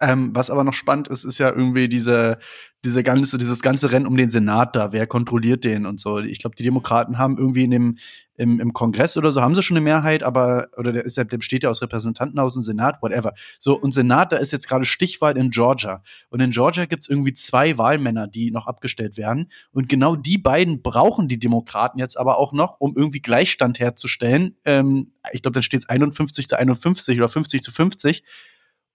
[0.02, 2.38] Ähm, was aber noch spannend ist, ist ja irgendwie diese,
[2.84, 4.92] diese ganze, dieses ganze Rennen um den Senat da.
[4.92, 6.20] Wer kontrolliert den und so?
[6.20, 7.98] Ich glaube, die Demokraten haben irgendwie in dem,
[8.36, 11.24] im, im Kongress oder so, haben sie schon eine Mehrheit, aber, oder der, ist, der
[11.24, 13.34] besteht ja aus Repräsentantenhaus und Senat, whatever.
[13.58, 16.04] So, und Senat, da ist jetzt gerade Stichwahl in Georgia.
[16.30, 19.50] Und in Georgia gibt es irgendwie zwei Wahlmänner, die noch abgestellt werden.
[19.72, 24.58] Und genau die beiden brauchen die Demokraten jetzt aber auch noch, um irgendwie Gleichstand herzustellen.
[24.66, 28.24] Ähm, ich glaube, dann steht es 51 zu 51 oder 50 zu 50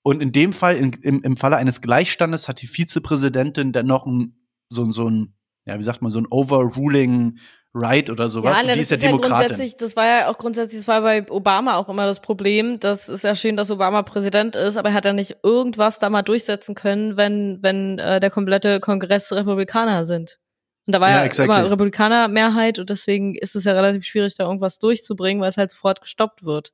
[0.03, 4.07] und in dem Fall, in, im, im Falle eines Gleichstandes, hat die Vizepräsidentin dann noch
[4.07, 4.37] ein,
[4.69, 5.35] so, so ein,
[5.67, 7.39] ja, wie sagt man, so ein Overruling
[7.73, 8.59] Right oder sowas.
[8.59, 9.57] Ja, ne, die ist ja Demokratin.
[9.57, 12.81] Ja das war ja auch grundsätzlich, das war bei Obama auch immer das Problem.
[12.81, 16.11] Das ist ja schön, dass Obama Präsident ist, aber er hat ja nicht irgendwas da
[16.11, 20.41] mal durchsetzen können, wenn, wenn äh, der komplette Kongress Republikaner sind.
[20.87, 21.57] Und da war ja, ja exactly.
[21.57, 25.71] immer Republikaner-Mehrheit und deswegen ist es ja relativ schwierig, da irgendwas durchzubringen, weil es halt
[25.71, 26.73] sofort gestoppt wird.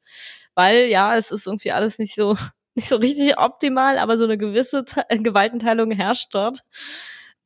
[0.55, 2.39] Weil, ja, es ist irgendwie alles nicht so
[2.77, 6.61] nicht so richtig optimal, aber so eine gewisse Te äh, Gewaltenteilung herrscht dort.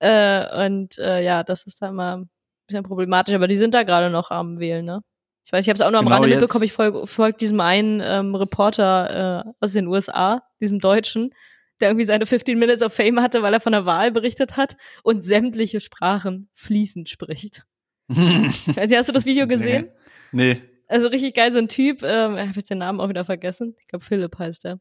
[0.00, 2.30] Äh, und äh, ja, das ist da immer ein
[2.66, 5.02] bisschen problematisch, aber die sind da gerade noch am Wählen, ne?
[5.44, 6.40] Ich weiß, ich habe es auch nur am genau Rande jetzt.
[6.40, 11.34] mitbekommen, ich folge folg diesem einen ähm, Reporter äh, aus den USA, diesem Deutschen,
[11.80, 14.76] der irgendwie seine 15 Minutes of Fame hatte, weil er von der Wahl berichtet hat
[15.02, 17.64] und sämtliche Sprachen fließend spricht.
[18.08, 19.90] nicht, hast du das Video gesehen?
[20.32, 20.62] Nee.
[20.88, 23.76] Also richtig geil, so ein Typ, ähm, ich habe jetzt den Namen auch wieder vergessen.
[23.78, 24.80] Ich glaube, Philipp heißt er.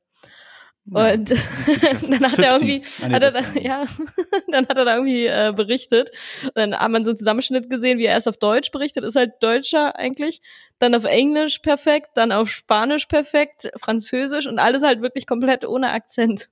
[0.92, 1.38] Und ja,
[2.10, 3.86] dann hat er irgendwie, hat er da, ja,
[4.48, 6.12] dann hat er da irgendwie äh, berichtet.
[6.44, 9.16] Und dann hat man so einen Zusammenschnitt gesehen, wie er erst auf Deutsch berichtet, ist
[9.16, 10.42] halt Deutscher eigentlich,
[10.80, 15.92] dann auf Englisch perfekt, dann auf Spanisch perfekt, Französisch und alles halt wirklich komplett ohne
[15.92, 16.50] Akzent.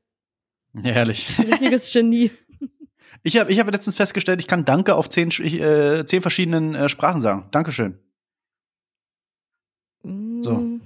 [0.84, 1.28] Herrlich.
[1.40, 2.32] Richtiges Genie.
[3.24, 6.90] Ich habe ich hab letztens festgestellt, ich kann Danke auf zehn, äh, zehn verschiedenen äh,
[6.90, 7.48] Sprachen sagen.
[7.52, 7.98] Dankeschön.
[10.42, 10.77] So.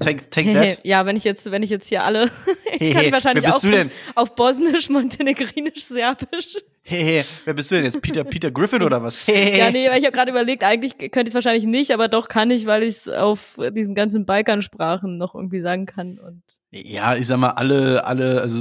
[0.00, 0.80] Take, take that.
[0.84, 2.30] ja, wenn ich jetzt, wenn ich jetzt hier alle,
[2.64, 3.62] hey, kann ich wahrscheinlich auch
[4.14, 6.56] auf Bosnisch, Montenegrinisch, Serbisch.
[6.82, 8.00] Hey, wer bist du denn jetzt?
[8.00, 9.26] Peter, Peter Griffin oder was?
[9.26, 12.08] Hey, ja, nee, weil ich habe gerade überlegt, eigentlich könnte ich es wahrscheinlich nicht, aber
[12.08, 16.42] doch kann ich, weil ich es auf diesen ganzen Balkansprachen noch irgendwie sagen kann und.
[16.70, 18.58] Ja, ich sag mal, alle, alle, also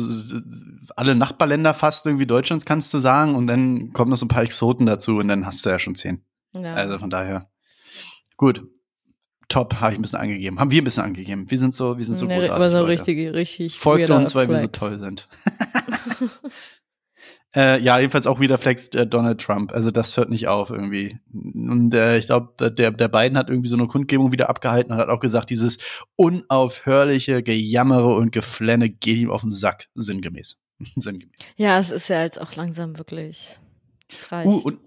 [0.96, 4.44] alle Nachbarländer fast irgendwie Deutschlands kannst du sagen und dann kommen noch so ein paar
[4.44, 6.22] Exoten dazu und dann hast du ja schon zehn.
[6.54, 6.74] Ja.
[6.74, 7.50] Also von daher.
[8.38, 8.64] Gut,
[9.48, 10.60] top, habe ich ein bisschen angegeben.
[10.60, 11.50] Haben wir ein bisschen angegeben.
[11.50, 12.56] Wir sind so, wir sind so nee, großartig.
[12.56, 12.90] Aber so Leute.
[12.90, 13.78] richtig, richtig.
[13.78, 14.62] Folgt uns, weil Flex.
[14.62, 15.28] wir so toll sind.
[17.56, 19.72] äh, ja, jedenfalls auch wieder flext äh, Donald Trump.
[19.72, 21.18] Also das hört nicht auf irgendwie.
[21.34, 25.00] Und äh, ich glaube, der, der Biden hat irgendwie so eine Kundgebung wieder abgehalten und
[25.00, 25.78] hat auch gesagt, dieses
[26.16, 30.58] unaufhörliche Gejammere und Geflenne geht ihm auf den Sack, sinngemäß.
[30.96, 31.38] sinngemäß.
[31.56, 33.58] Ja, es ist ja jetzt auch langsam wirklich.
[34.32, 34.80] Uh, und,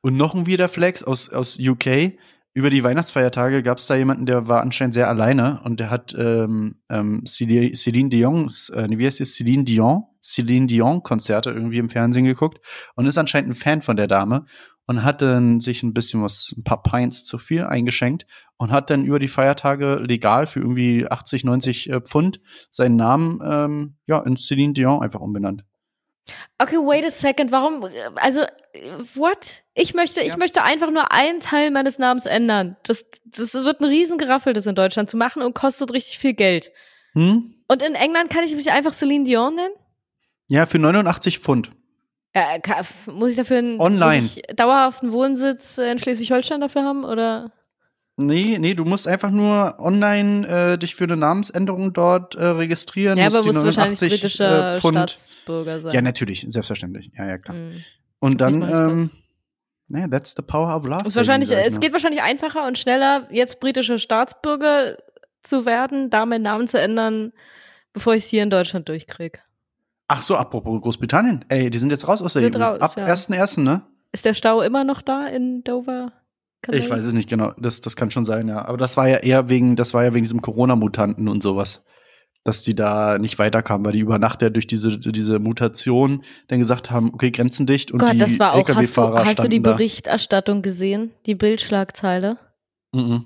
[0.00, 2.14] und noch ein Wiederflex aus, aus UK
[2.54, 6.14] über die Weihnachtsfeiertage gab es da jemanden, der war anscheinend sehr alleine und der hat
[6.16, 11.90] ähm, ähm, Celine Dion's, äh, wie heißt es, Celine Dion, Celine Dion Konzerte irgendwie im
[11.90, 12.64] Fernsehen geguckt
[12.94, 14.46] und ist anscheinend ein Fan von der Dame
[14.86, 18.24] und hat dann sich ein bisschen was, ein paar Pints zu viel eingeschenkt
[18.56, 22.40] und hat dann über die Feiertage legal für irgendwie 80, 90 äh, Pfund
[22.70, 25.64] seinen Namen ähm, ja in Celine Dion einfach umbenannt.
[26.58, 27.52] Okay, wait a second.
[27.52, 27.88] Warum?
[28.16, 28.42] Also,
[29.14, 29.62] what?
[29.74, 30.26] Ich möchte, ja.
[30.26, 32.76] ich möchte einfach nur einen Teil meines Namens ändern.
[32.84, 36.72] Das, das wird ein Riesengeraffel, das in Deutschland zu machen und kostet richtig viel Geld.
[37.12, 37.54] Hm?
[37.68, 39.74] Und in England kann ich mich einfach Celine Dion nennen?
[40.48, 41.70] Ja, für 89 Pfund.
[42.34, 42.58] Ja,
[43.06, 44.28] muss ich dafür einen Online.
[44.56, 47.52] dauerhaften Wohnsitz in Schleswig-Holstein dafür haben oder?
[48.16, 53.18] Nee, nee, du musst einfach nur online äh, dich für eine Namensänderung dort äh, registrieren.
[53.18, 55.94] Ja, aber musst wahrscheinlich britischer äh, Staatsbürger sein.
[55.94, 57.10] Ja, natürlich, selbstverständlich.
[57.18, 57.56] Ja, ja, klar.
[57.56, 57.84] Mhm.
[58.20, 59.10] Und dann, ähm,
[59.88, 61.06] naja, that's the power of love.
[61.06, 64.96] Ist wahrscheinlich, es geht wahrscheinlich einfacher und schneller, jetzt britischer Staatsbürger
[65.42, 67.32] zu werden, da meinen Namen zu ändern,
[67.92, 69.40] bevor ich es hier in Deutschland durchkriege.
[70.06, 71.44] Ach so, apropos Großbritannien.
[71.48, 72.60] Ey, die sind jetzt raus aus der sind EU.
[72.60, 73.06] Raus, Ab ja.
[73.06, 73.82] 1.1., ne?
[74.12, 76.12] Ist der Stau immer noch da in Dover?
[76.72, 77.52] Ich weiß es nicht genau.
[77.58, 78.64] Das, das kann schon sein, ja.
[78.64, 81.82] Aber das war ja eher wegen, das war ja wegen diesem Corona-Mutanten und sowas.
[82.44, 86.58] Dass die da nicht weiterkamen, weil die über Nacht ja durch diese, diese Mutation dann
[86.58, 89.48] gesagt haben, okay, Grenzen dicht und Gott, die das war auch, hast du, hast du
[89.48, 91.12] die Berichterstattung gesehen?
[91.24, 92.36] Die Bildschlagzeile?
[92.92, 93.24] Mhm.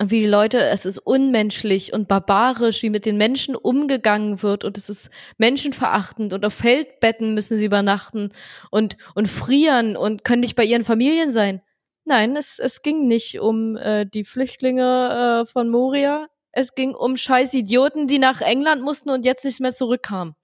[0.00, 4.64] Und wie die Leute, es ist unmenschlich und barbarisch, wie mit den Menschen umgegangen wird
[4.64, 8.30] und es ist menschenverachtend und auf Feldbetten müssen sie übernachten
[8.70, 11.62] und, und frieren und können nicht bei ihren Familien sein.
[12.08, 16.26] Nein, es, es ging nicht um äh, die Flüchtlinge äh, von Moria.
[16.52, 20.34] Es ging um scheiß Idioten, die nach England mussten und jetzt nicht mehr zurückkamen.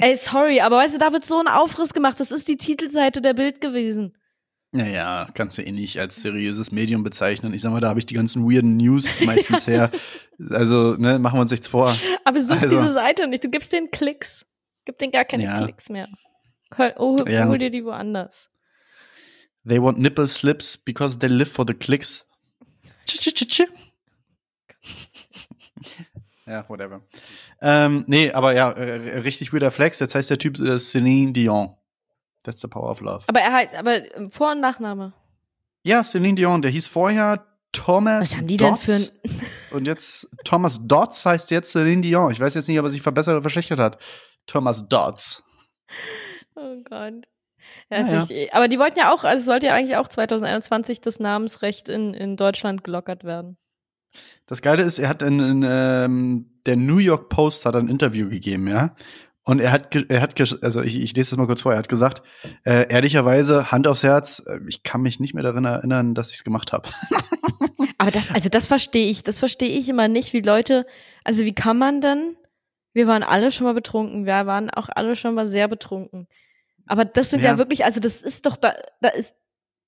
[0.00, 2.18] Ey, sorry, aber weißt du, da wird so ein Aufriss gemacht.
[2.18, 4.16] Das ist die Titelseite der Bild gewesen.
[4.72, 7.54] Naja, kannst du eh nicht als seriöses Medium bezeichnen.
[7.54, 9.92] Ich sag mal, da habe ich die ganzen weirden News meistens her.
[10.50, 11.96] Also, ne, machen wir uns nichts vor.
[12.24, 13.44] Aber such also, diese Seite nicht.
[13.44, 14.44] Du gibst den Klicks.
[14.84, 15.62] Gib denen gar keine ja.
[15.62, 16.08] Klicks mehr.
[16.76, 17.46] Hol, oh, ja.
[17.46, 18.49] hol dir die woanders.
[19.66, 22.24] They want nipple slips because they live for the clicks.
[26.46, 27.02] ja, whatever.
[27.60, 29.98] Ähm, nee, aber ja, äh, richtig weirder Flex.
[29.98, 31.74] Jetzt heißt der Typ äh, Celine Dion.
[32.42, 33.24] That's the power of love.
[33.26, 33.98] Aber er hat, aber
[34.30, 35.12] Vor- und Nachname.
[35.82, 36.62] Ja, Celine Dion.
[36.62, 38.84] Der hieß vorher Thomas Was haben die Dotz.
[38.84, 42.32] denn für ein Und jetzt Thomas Dodds heißt jetzt Celine Dion.
[42.32, 43.98] Ich weiß jetzt nicht, ob er sich verbessert oder verschlechtert hat.
[44.46, 45.42] Thomas Dodds.
[46.56, 47.26] Oh Gott.
[47.90, 48.26] Ja, ja.
[48.28, 52.14] Ich, aber die wollten ja auch, also sollte ja eigentlich auch 2021 das Namensrecht in,
[52.14, 53.56] in Deutschland gelockert werden.
[54.46, 58.28] Das Geile ist, er hat in, in ähm, der New York Post hat ein Interview
[58.28, 58.94] gegeben, ja.
[59.42, 61.88] Und er hat, er hat, also ich, ich lese das mal kurz vor, er hat
[61.88, 62.22] gesagt,
[62.64, 66.36] äh, ehrlicherweise, Hand aufs Herz, äh, ich kann mich nicht mehr daran erinnern, dass ich
[66.36, 66.88] es gemacht habe.
[67.98, 70.86] Aber das, also das verstehe ich, das verstehe ich immer nicht, wie Leute,
[71.24, 72.36] also wie kann man denn,
[72.92, 76.26] wir waren alle schon mal betrunken, wir waren auch alle schon mal sehr betrunken.
[76.90, 79.36] Aber das sind ja, ja wirklich, also das ist doch, da, da ist.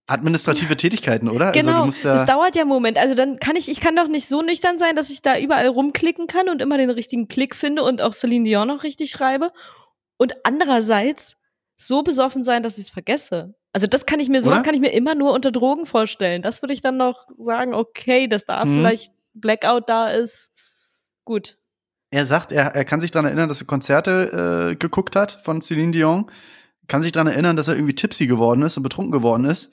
[0.07, 1.49] Administrative Tätigkeiten, oder?
[1.49, 2.97] Also genau, also ja es dauert ja einen Moment.
[2.97, 5.67] Also dann kann ich, ich kann doch nicht so nüchtern sein, dass ich da überall
[5.67, 9.51] rumklicken kann und immer den richtigen Klick finde und auch Celine Dion noch richtig schreibe.
[10.17, 11.37] Und andererseits
[11.77, 13.57] so besoffen sein, dass ich es vergesse.
[13.73, 14.65] Also das kann ich mir, sowas oder?
[14.65, 16.41] kann ich mir immer nur unter Drogen vorstellen.
[16.43, 18.79] Das würde ich dann noch sagen, okay, dass da hm.
[18.79, 20.53] vielleicht Blackout da ist.
[21.25, 21.59] Gut.
[22.13, 25.63] Er sagt, er, er kann sich daran erinnern, dass er Konzerte äh, geguckt hat von
[25.63, 26.31] Celine Dion
[26.89, 29.73] kann sich daran erinnern, dass er irgendwie tipsy geworden ist und betrunken geworden ist.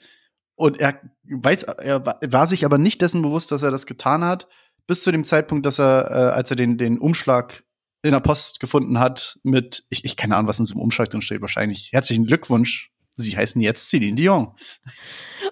[0.54, 4.46] Und er weiß, er war sich aber nicht dessen bewusst, dass er das getan hat,
[4.86, 7.64] bis zu dem Zeitpunkt, dass er, äh, als er den, den Umschlag
[8.02, 11.22] in der Post gefunden hat mit, ich, ich keine Ahnung, was in diesem Umschlag drin
[11.22, 11.90] steht, wahrscheinlich.
[11.92, 12.89] Herzlichen Glückwunsch.
[13.16, 14.54] Sie heißen jetzt Celine Dion.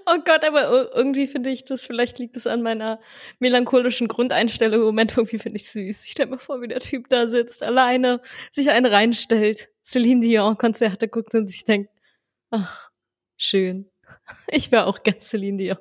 [0.06, 3.00] Oh Gott, aber irgendwie finde ich das, vielleicht liegt es an meiner
[3.38, 4.80] melancholischen Grundeinstellung.
[4.80, 6.04] Im Moment irgendwie finde ich süß.
[6.04, 10.58] Ich stelle mir vor, wie der Typ da sitzt, alleine, sich einen reinstellt, Celine Dion
[10.58, 11.90] Konzerte guckt und sich denkt,
[12.50, 12.90] ach,
[13.36, 13.90] schön.
[14.48, 15.78] Ich wäre auch gern Celine Dion.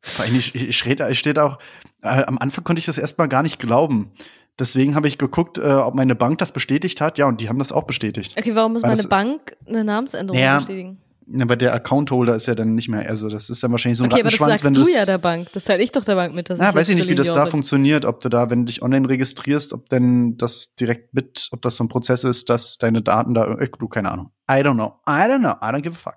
[0.00, 0.74] Vor allem steht,
[1.16, 1.58] steht auch,
[2.02, 4.12] äh, am Anfang konnte ich das erstmal gar nicht glauben.
[4.58, 7.16] Deswegen habe ich geguckt, äh, ob meine Bank das bestätigt hat.
[7.18, 8.34] Ja, und die haben das auch bestätigt.
[8.36, 10.98] Okay, warum muss Weil meine Bank eine Namensänderung ja, bestätigen?
[11.26, 14.04] Ja, aber der Account-Holder ist ja dann nicht mehr, also das ist dann wahrscheinlich so
[14.04, 16.14] ein okay, Rattenschwanz, aber das sagst du ja der Bank, das teile ich doch der
[16.14, 16.48] Bank mit.
[16.48, 19.08] Ja, weiß ich nicht, wie das da funktioniert, ob du da, wenn du dich online
[19.08, 23.34] registrierst, ob denn das direkt mit, ob das so ein Prozess ist, dass deine Daten
[23.34, 24.30] da, äh, du, keine Ahnung.
[24.50, 26.16] I don't know, I don't know, I don't give a fuck.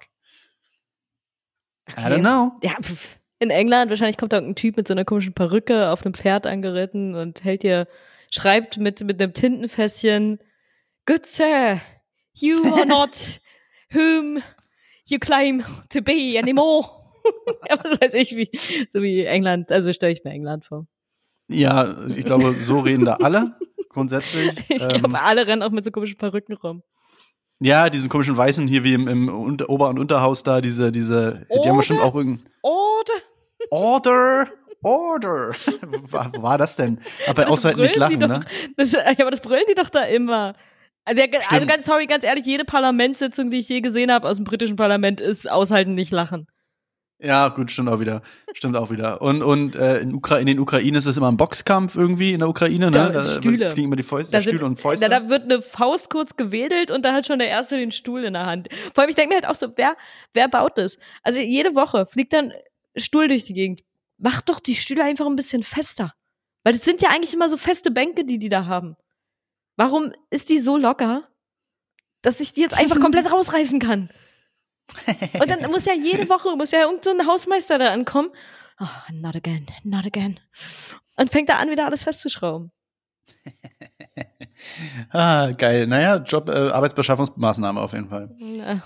[1.89, 2.01] Okay.
[2.01, 2.53] I don't know.
[2.63, 2.71] Ja,
[3.39, 6.47] in England, wahrscheinlich kommt da irgendein Typ mit so einer komischen Perücke auf einem Pferd
[6.47, 7.87] angeritten und hält dir,
[8.31, 10.39] schreibt mit, mit einem Tintenfässchen,
[11.05, 11.81] Good Sir,
[12.33, 13.39] you are not
[13.93, 14.41] whom
[15.05, 16.87] you claim to be anymore.
[17.69, 18.49] ja, was weiß ich, wie,
[18.89, 20.87] so wie England, also stelle ich mir England vor.
[21.47, 23.55] Ja, ich glaube, so reden da alle,
[23.89, 24.51] grundsätzlich.
[24.69, 26.81] Ich glaube, ähm, alle rennen auch mit so komischen Perücken rum.
[27.59, 31.45] Ja, diesen komischen Weißen hier wie im, im Unter Ober- und Unterhaus da, diese, diese,
[31.49, 31.61] Order?
[31.61, 32.49] die haben bestimmt auch irgendein.
[32.63, 33.13] Order!
[33.69, 34.47] Order!
[34.83, 35.51] Order!
[36.09, 36.99] war, war das denn?
[37.27, 38.45] Aber außer halt nicht lachen, ne?
[38.77, 40.55] Das, ja, aber das brüllen die doch da immer.
[41.03, 44.45] Also, also, ganz, sorry, ganz ehrlich, jede Parlamentssitzung, die ich je gesehen habe aus dem
[44.45, 46.47] britischen Parlament, ist aushalten, nicht lachen.
[47.23, 48.23] Ja, gut, stimmt auch wieder.
[48.53, 49.21] Stimmt auch wieder.
[49.21, 52.39] Und, und äh, in, Ukra in den Ukraine ist es immer ein Boxkampf irgendwie in
[52.39, 52.91] der Ukraine, ne?
[52.91, 53.69] Da, da Stühle.
[53.69, 55.07] fliegen immer die Fäuste, da sind, Stühle und Fäuste.
[55.07, 58.23] Da, da, wird eine Faust kurz gewedelt und da hat schon der Erste den Stuhl
[58.23, 58.69] in der Hand.
[58.95, 59.95] Vor allem, ich denke mir halt auch so, wer,
[60.33, 60.97] wer baut das?
[61.21, 62.53] Also jede Woche fliegt dann
[62.95, 63.81] Stuhl durch die Gegend.
[64.21, 66.13] Mach doch die Stühle einfach ein bisschen fester.
[66.63, 68.95] Weil es sind ja eigentlich immer so feste Bänke, die die da haben.
[69.77, 71.27] Warum ist die so locker,
[72.21, 74.09] dass ich die jetzt einfach komplett rausreißen kann?
[75.39, 78.29] Und dann muss ja jede Woche, muss ja irgendein so Hausmeister da ankommen.
[78.79, 80.39] Oh, not again, not again.
[81.15, 82.71] Und fängt da an, wieder alles festzuschrauben.
[85.09, 85.87] ah, geil.
[85.87, 88.35] Naja, Job, äh, Arbeitsbeschaffungsmaßnahme auf jeden Fall.
[88.37, 88.83] Ja.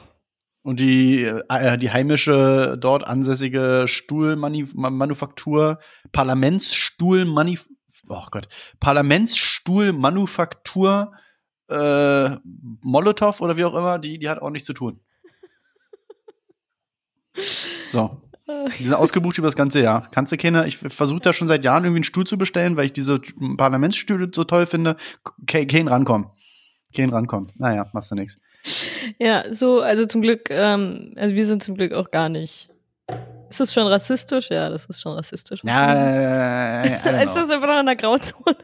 [0.66, 5.78] Und die, äh, die heimische, dort ansässige Stuhlmanufaktur,
[6.12, 7.78] Parlamentsstuhlmanufaktur,
[8.10, 8.48] oh Gott,
[8.80, 11.12] Parlamentsstuhlmanufaktur
[11.70, 12.30] äh,
[12.82, 15.02] Molotow oder wie auch immer, die, die hat auch nichts zu tun.
[17.90, 18.24] So.
[18.80, 20.08] Die sind ausgebucht über das ganze Jahr.
[20.10, 22.86] Kannst du keine, ich versuche da schon seit Jahren irgendwie einen Stuhl zu bestellen, weil
[22.86, 23.22] ich diese
[23.56, 24.96] Parlamentsstühle so toll finde.
[25.46, 26.32] Kein rankommen.
[26.96, 27.52] Kein rankommen.
[27.56, 28.40] Naja, machst du nichts.
[29.20, 32.70] Ja, so, also zum Glück, ähm, also wir sind zum Glück auch gar nicht.
[33.50, 34.50] Ist das schon rassistisch?
[34.50, 35.62] Ja, das ist schon rassistisch.
[35.64, 36.82] Ja,
[37.22, 38.56] ist das immer noch in der Grauzone?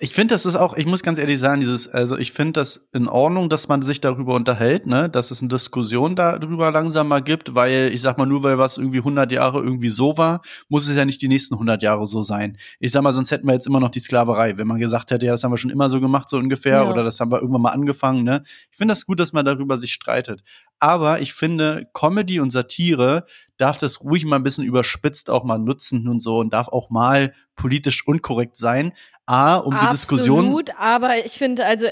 [0.00, 2.88] Ich finde, das ist auch, ich muss ganz ehrlich sagen, dieses, also ich finde das
[2.92, 7.20] in Ordnung, dass man sich darüber unterhält, ne, dass es eine Diskussion darüber langsam mal
[7.20, 10.88] gibt, weil ich sag mal, nur weil was irgendwie 100 Jahre irgendwie so war, muss
[10.88, 12.58] es ja nicht die nächsten 100 Jahre so sein.
[12.78, 15.26] Ich sag mal, sonst hätten wir jetzt immer noch die Sklaverei, wenn man gesagt hätte,
[15.26, 16.88] ja, das haben wir schon immer so gemacht, so ungefähr, ja.
[16.88, 18.44] oder das haben wir irgendwann mal angefangen, ne.
[18.70, 20.44] Ich finde das gut, dass man darüber sich streitet.
[20.80, 23.26] Aber ich finde, Comedy und Satire
[23.56, 26.90] darf das ruhig mal ein bisschen überspitzt auch mal nutzen und so und darf auch
[26.90, 28.92] mal politisch unkorrekt sein.
[29.26, 30.38] A, um Absolut, die Diskussion.
[30.46, 31.88] Absolut, aber ich finde, also,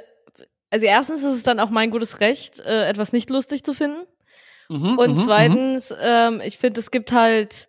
[0.70, 4.06] also erstens ist es dann auch mein gutes Recht, äh, etwas nicht lustig zu finden.
[4.68, 7.68] Mhm, und mhm, zweitens, ähm, ich finde, es gibt halt,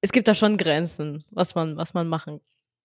[0.00, 2.40] es gibt da schon Grenzen, was man, was man machen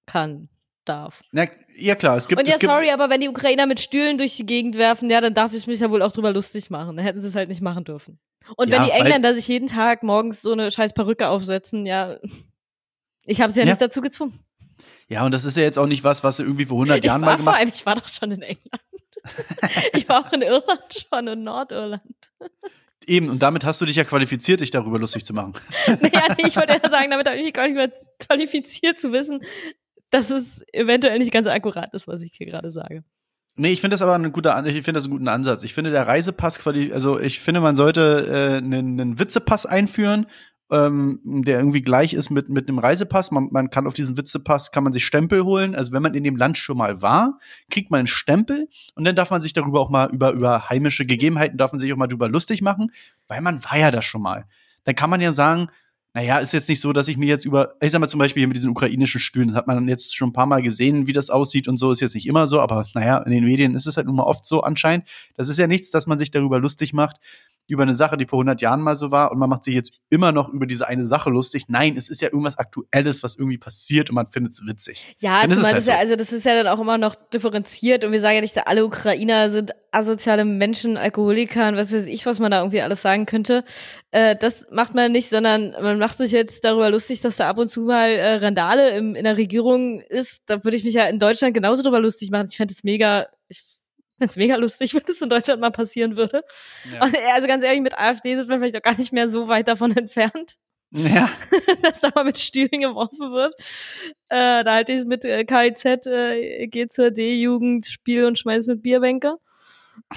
[0.06, 0.50] kann,
[0.90, 1.22] darf.
[1.32, 1.46] Na,
[1.78, 2.42] ja klar, es gibt.
[2.42, 5.10] Und ja, es gibt sorry, aber wenn die Ukrainer mit Stühlen durch die Gegend werfen,
[5.10, 6.98] ja, dann darf ich mich ja wohl auch drüber lustig machen.
[6.98, 8.20] Dann hätten sie es halt nicht machen dürfen.
[8.58, 12.18] Und ja, wenn die Engländer sich jeden Tag morgens so eine scheiß Perücke aufsetzen, ja,
[13.26, 14.34] ich habe sie ja, ja, nicht dazu gezwungen.
[15.08, 17.22] Ja, und das ist ja jetzt auch nicht was, was sie irgendwie vor 100 Jahren
[17.22, 17.72] mal gemacht haben.
[17.74, 18.82] Ich war doch schon in England.
[19.94, 22.02] ich war auch in Irland schon, in Nordirland.
[23.06, 25.54] Eben, und damit hast du dich ja qualifiziert, dich darüber lustig zu machen.
[25.88, 29.12] naja, nee, ich wollte ja sagen, damit habe ich mich gar nicht mehr qualifiziert zu
[29.12, 29.42] wissen,
[30.12, 33.04] dass es eventuell nicht ganz akkurat ist, was ich hier gerade sage.
[33.56, 35.64] Nee, ich finde das aber ein guter, ich finde das einen guten Ansatz.
[35.64, 40.28] Ich finde der Reisepass, also ich finde, man sollte äh, einen, einen Witzepass einführen
[40.72, 43.32] ähm, der irgendwie gleich ist mit, mit einem Reisepass.
[43.32, 45.76] Man, man kann auf diesen Witzepass, kann man sich Stempel holen.
[45.76, 47.40] Also wenn man in dem Land schon mal war,
[47.72, 51.06] kriegt man einen Stempel und dann darf man sich darüber auch mal über, über heimische
[51.06, 52.92] Gegebenheiten, darf man sich auch mal drüber lustig machen,
[53.28, 54.46] weil man war ja das schon mal.
[54.84, 55.70] Dann kann man ja sagen,
[56.14, 58.42] naja, ist jetzt nicht so, dass ich mir jetzt über, ich sag mal zum Beispiel
[58.42, 61.14] hier mit diesen ukrainischen Stühlen, das hat man jetzt schon ein paar Mal gesehen, wie
[61.14, 63.86] das aussieht und so, ist jetzt nicht immer so, aber naja, in den Medien ist
[63.86, 65.08] es halt nun mal oft so anscheinend.
[65.36, 67.18] Das ist ja nichts, dass man sich darüber lustig macht,
[67.70, 69.92] über eine Sache, die vor 100 Jahren mal so war und man macht sich jetzt
[70.10, 71.66] immer noch über diese eine Sache lustig.
[71.68, 75.16] Nein, es ist ja irgendwas Aktuelles, was irgendwie passiert und man findet es witzig.
[75.20, 75.92] Ja, zumal halt das so.
[75.92, 78.68] ja, also das ist ja dann auch immer noch differenziert und wir sagen ja nicht,
[78.68, 83.02] alle Ukrainer sind asoziale Menschen, Alkoholiker und was weiß ich, was man da irgendwie alles
[83.02, 83.64] sagen könnte.
[84.12, 87.58] Äh, das macht man nicht, sondern man macht sich jetzt darüber lustig, dass da ab
[87.58, 90.44] und zu mal äh, Randale im, in der Regierung ist.
[90.48, 92.48] Da würde ich mich ja in Deutschland genauso drüber lustig machen.
[92.50, 93.64] Ich fände es mega, ich
[94.20, 96.44] fände es mega lustig, wenn das in Deutschland mal passieren würde.
[96.92, 97.04] Ja.
[97.04, 99.68] Und, also ganz ehrlich, mit AfD sind wir vielleicht auch gar nicht mehr so weit
[99.68, 100.58] davon entfernt.
[100.92, 101.30] Ja.
[101.84, 103.54] dass da mal mit Stühlen geworfen wird.
[104.30, 108.82] Äh, da halte ich mit äh, KIZ, äh, geht zur D-Jugend, spiel und schmeiß mit
[108.82, 109.36] Bierbänke.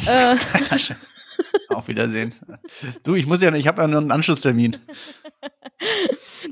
[0.06, 0.36] Äh.
[1.68, 2.34] Auf Wiedersehen.
[3.04, 4.78] Du, ich muss ja, ich habe ja nur einen Anschlusstermin.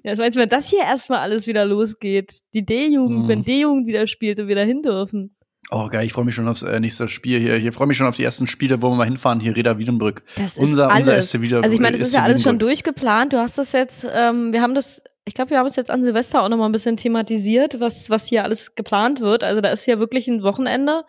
[0.02, 2.40] Ja, meinst du, wenn das hier erstmal alles wieder losgeht?
[2.54, 3.28] Die D-Jugend, mm.
[3.28, 5.36] wenn D-Jugend wieder spielt und wir da hin dürfen.
[5.72, 7.56] Oh geil, ich freue mich schon aufs äh, nächste Spiel hier.
[7.56, 9.38] Ich freue mich schon auf die ersten Spiele, wo wir mal hinfahren.
[9.38, 10.24] Hier Reda Wiedenbrück.
[10.36, 11.08] Das ist unser, alles.
[11.08, 11.64] unser SC Wiedenbrück.
[11.64, 13.32] Also ich meine, das ist ja alles schon durchgeplant.
[13.32, 16.04] Du hast das jetzt, ähm, wir haben das, ich glaube, wir haben es jetzt an
[16.04, 19.44] Silvester auch noch mal ein bisschen thematisiert, was, was hier alles geplant wird.
[19.44, 21.04] Also da ist ja wirklich ein Wochenende.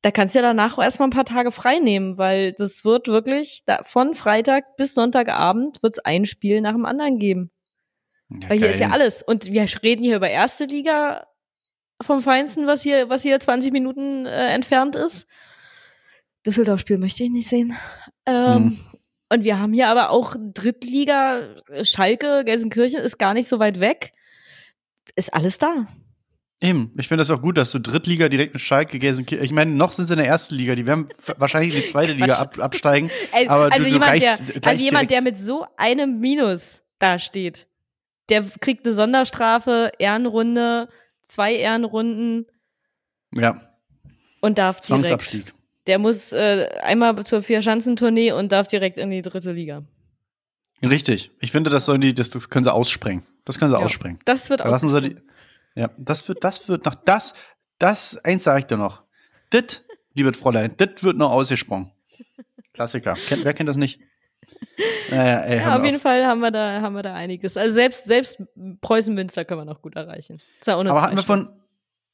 [0.00, 3.08] Da kannst du ja danach auch erstmal ein paar Tage frei nehmen, weil das wird
[3.08, 7.50] wirklich da, von Freitag bis Sonntagabend wird es ein Spiel nach dem anderen geben.
[8.30, 8.74] Ja, weil hier geil.
[8.74, 9.22] ist ja alles.
[9.22, 11.26] Und wir reden hier über erste Liga,
[12.02, 15.26] vom Feinsten, was hier, was hier 20 Minuten äh, entfernt ist.
[16.46, 17.76] Düsseldorf-Spiel möchte ich nicht sehen.
[18.26, 18.78] Ähm, hm.
[19.32, 21.42] Und wir haben hier aber auch Drittliga,
[21.82, 24.12] Schalke, Gelsenkirchen ist gar nicht so weit weg.
[25.14, 25.86] Ist alles da.
[26.62, 29.44] Eben, ich finde das auch gut, dass du Drittliga direkt mit Schalke, Gelsenkirchen.
[29.44, 32.12] Ich meine, noch sind sie in der ersten Liga, die werden wahrscheinlich in die zweite
[32.12, 33.10] Liga ab, absteigen.
[33.32, 37.66] Also, aber also du, jemand, du der, also jemand, der mit so einem Minus dasteht,
[38.28, 40.88] der kriegt eine Sonderstrafe, Ehrenrunde,
[41.30, 42.46] zwei Ehrenrunden.
[43.34, 43.60] Ja.
[44.40, 44.86] Und darf direkt.
[44.86, 45.54] Zwangsabstieg.
[45.86, 49.82] Der muss äh, einmal zur Vier-Schanzentournee und darf direkt in die dritte Liga.
[50.82, 51.30] Richtig.
[51.40, 53.24] Ich finde, das sollen die, das, das können sie aussprengen.
[53.44, 54.18] Das können sie ja, aussprengen.
[54.24, 55.16] Das wird da lassen sie die,
[55.74, 57.34] Ja, das wird, das wird noch, das,
[57.78, 59.02] das, eins sage ich dir noch.
[59.50, 59.82] Das,
[60.14, 61.90] liebe Fräulein, das wird noch ausgesprungen.
[62.72, 63.14] Klassiker.
[63.14, 64.00] Kennt, wer kennt das nicht?
[65.10, 66.02] Naja, ey, ja, auf jeden auf.
[66.02, 67.56] Fall haben wir da, haben wir da einiges.
[67.56, 68.42] Also selbst, selbst
[68.80, 70.40] Preußen-Münster können wir noch gut erreichen.
[70.64, 71.48] Ja Aber hatten wir von,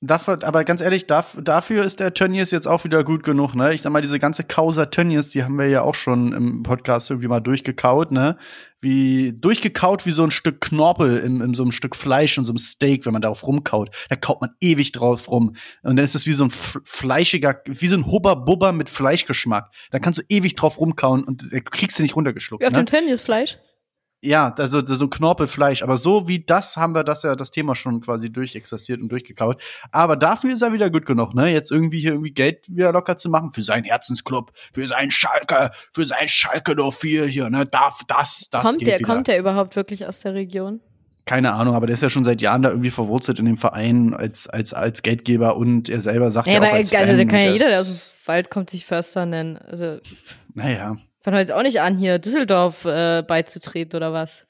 [0.07, 3.75] Dafür, aber ganz ehrlich, dafür ist der Tönnies jetzt auch wieder gut genug, ne?
[3.75, 7.11] Ich sag mal, diese ganze Causa Tönnies, die haben wir ja auch schon im Podcast
[7.11, 8.37] irgendwie mal durchgekaut, ne?
[8.81, 12.53] Wie, durchgekaut wie so ein Stück Knorpel in, in so einem Stück Fleisch und so
[12.53, 13.91] einem Steak, wenn man darauf rumkaut.
[14.09, 15.57] Da kaut man ewig drauf rum.
[15.83, 19.71] Und dann ist es wie so ein fleischiger, wie so ein Hubba-Bubba mit Fleischgeschmack.
[19.91, 22.63] Da kannst du ewig drauf rumkauen und kriegst du nicht runtergeschluckt.
[22.63, 22.85] Wie auf ne?
[22.85, 23.59] dem Tönnies-Fleisch?
[24.23, 25.83] Ja, also so Knorpelfleisch.
[25.83, 29.63] Aber so wie das haben wir das ja das Thema schon quasi durchexerziert und durchgekaut.
[29.93, 31.49] Aber dafür ist er wieder gut genug, ne?
[31.53, 35.71] Jetzt irgendwie hier irgendwie Geld wieder locker zu machen für seinen Herzensclub, für seinen Schalke,
[35.93, 37.67] für sein Schalke 04 hier, ne?
[37.67, 39.07] Darf das, das kommt der, wieder.
[39.07, 40.81] Kommt der überhaupt wirklich aus der Region?
[41.27, 44.15] Keine Ahnung, aber der ist ja schon seit Jahren da irgendwie verwurzelt in dem Verein
[44.15, 47.17] als, als, als Geldgeber und er selber sagt ja, ja aber auch als also, Fan,
[47.17, 49.57] der kann ja jeder, der aus dem Wald kommt, sich Förster nennen.
[49.57, 49.99] Also.
[50.55, 50.97] Naja.
[51.27, 54.47] Fangen jetzt auch nicht an, hier Düsseldorf äh, beizutreten oder was?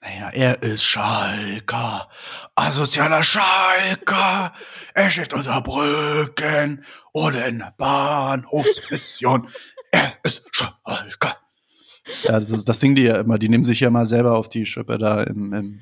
[0.00, 2.08] Naja, er ist Schalker,
[2.54, 4.54] asozialer Schalker.
[4.94, 6.82] Er schläft unter Brücken
[7.12, 9.50] oder in Bahnhofsmission.
[9.92, 11.36] er ist Schalker.
[12.22, 13.38] Ja, das, das singen die ja immer.
[13.38, 15.80] Die nehmen sich ja mal selber auf die Schippe da im, im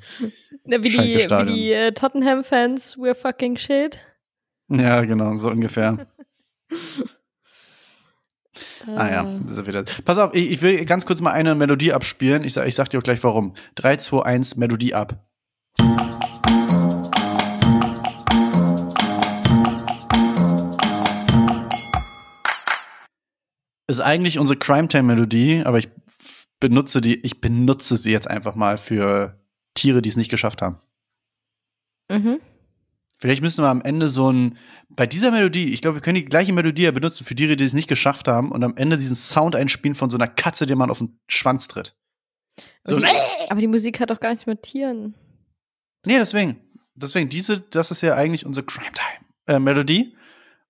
[0.64, 4.00] ja, wie, die, wie die äh, Tottenham-Fans, we're fucking shit.
[4.66, 6.08] Ja, genau, so ungefähr.
[8.96, 9.84] Ah ja, das ist wieder.
[10.04, 12.44] Pass auf, ich, ich, will ganz kurz mal eine Melodie abspielen.
[12.44, 13.54] Ich sag, ich sag dir auch gleich warum.
[13.76, 15.20] 3, 2, 1, Melodie ab.
[23.88, 25.88] Ist eigentlich unsere Crime Time Melodie, aber ich
[26.58, 29.38] benutze die, ich benutze sie jetzt einfach mal für
[29.74, 30.78] Tiere, die es nicht geschafft haben.
[32.10, 32.40] Mhm.
[33.18, 34.58] Vielleicht müssen wir am Ende so ein,
[34.88, 37.64] bei dieser Melodie, ich glaube, wir können die gleiche Melodie ja benutzen für die, die
[37.64, 40.74] es nicht geschafft haben und am Ende diesen Sound einspielen von so einer Katze, die
[40.74, 41.94] man auf den Schwanz tritt.
[42.84, 43.06] So, die,
[43.48, 45.14] aber die Musik hat doch gar nichts mit Tieren.
[46.04, 46.60] Nee, deswegen.
[46.94, 50.16] Deswegen, diese, das ist ja eigentlich unsere Crime Time äh, Melodie.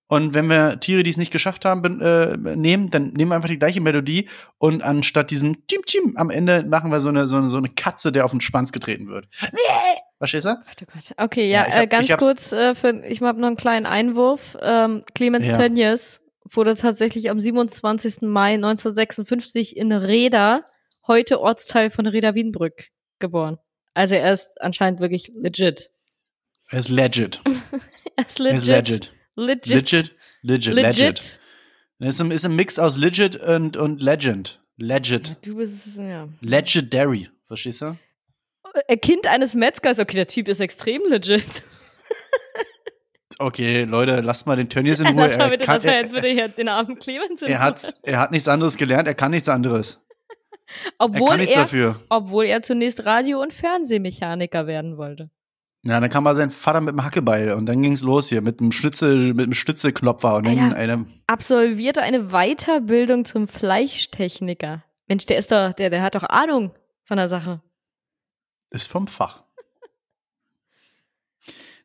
[0.09, 3.49] Und wenn wir Tiere, die es nicht geschafft haben, äh, nehmen, dann nehmen wir einfach
[3.49, 4.29] die gleiche Melodie
[4.59, 7.71] und anstatt diesem Tim Tim am Ende machen wir so eine, so eine, so eine
[7.71, 9.27] Katze, der auf den Schwanz getreten wird.
[10.19, 10.55] Verstehst du?
[10.55, 11.15] Gott, oh Gott.
[11.17, 14.57] Okay, ja, ja hab, äh, ganz kurz, äh, für, ich habe noch einen kleinen Einwurf.
[14.63, 15.57] Ähm, Clemens ja.
[15.57, 18.23] Tönnies wurde tatsächlich am 27.
[18.23, 20.65] Mai 1956 in Reda,
[21.07, 22.89] heute Ortsteil von Reda Wienbrück,
[23.19, 23.59] geboren.
[23.95, 25.91] Also er ist anscheinend wirklich legit.
[26.71, 27.41] Er ist legit.
[28.17, 28.69] er ist legit.
[28.69, 29.13] Er ist legit.
[29.37, 29.69] Legit.
[29.69, 30.17] Legit.
[30.43, 30.75] Legit.
[30.75, 31.41] legit.
[31.99, 34.61] Es ist ein, ist ein Mix aus legit und, und legend.
[34.77, 35.29] Legit.
[35.29, 36.29] Ja, du bist, ja.
[36.41, 37.31] Legendary.
[37.47, 37.97] Verstehst du?
[38.89, 39.99] Äh, kind eines Metzgers.
[39.99, 41.63] Okay, der Typ ist extrem legit.
[43.39, 45.27] Okay, Leute, lasst mal den Tönnies in Ruhe.
[45.27, 47.95] Lass mal bitte, kann, dass wir jetzt bitte hier den armen Clemens in er hat,
[48.03, 50.01] er hat nichts anderes gelernt, er kann nichts anderes.
[50.99, 52.01] obwohl er kann nichts er, dafür.
[52.09, 55.31] Obwohl er zunächst Radio- und Fernsehmechaniker werden wollte.
[55.83, 58.59] Ja, dann kam mal sein Vater mit dem Hackebeil und dann ging's los hier mit
[58.59, 61.07] dem Schnitzel, mit dem Schnitzelklopfer und dann einem.
[61.29, 64.83] Absolvierte eine Weiterbildung zum Fleischtechniker.
[65.07, 66.73] Mensch, der ist doch, der, der hat doch Ahnung
[67.05, 67.61] von der Sache.
[68.77, 69.43] Ist vom Fach.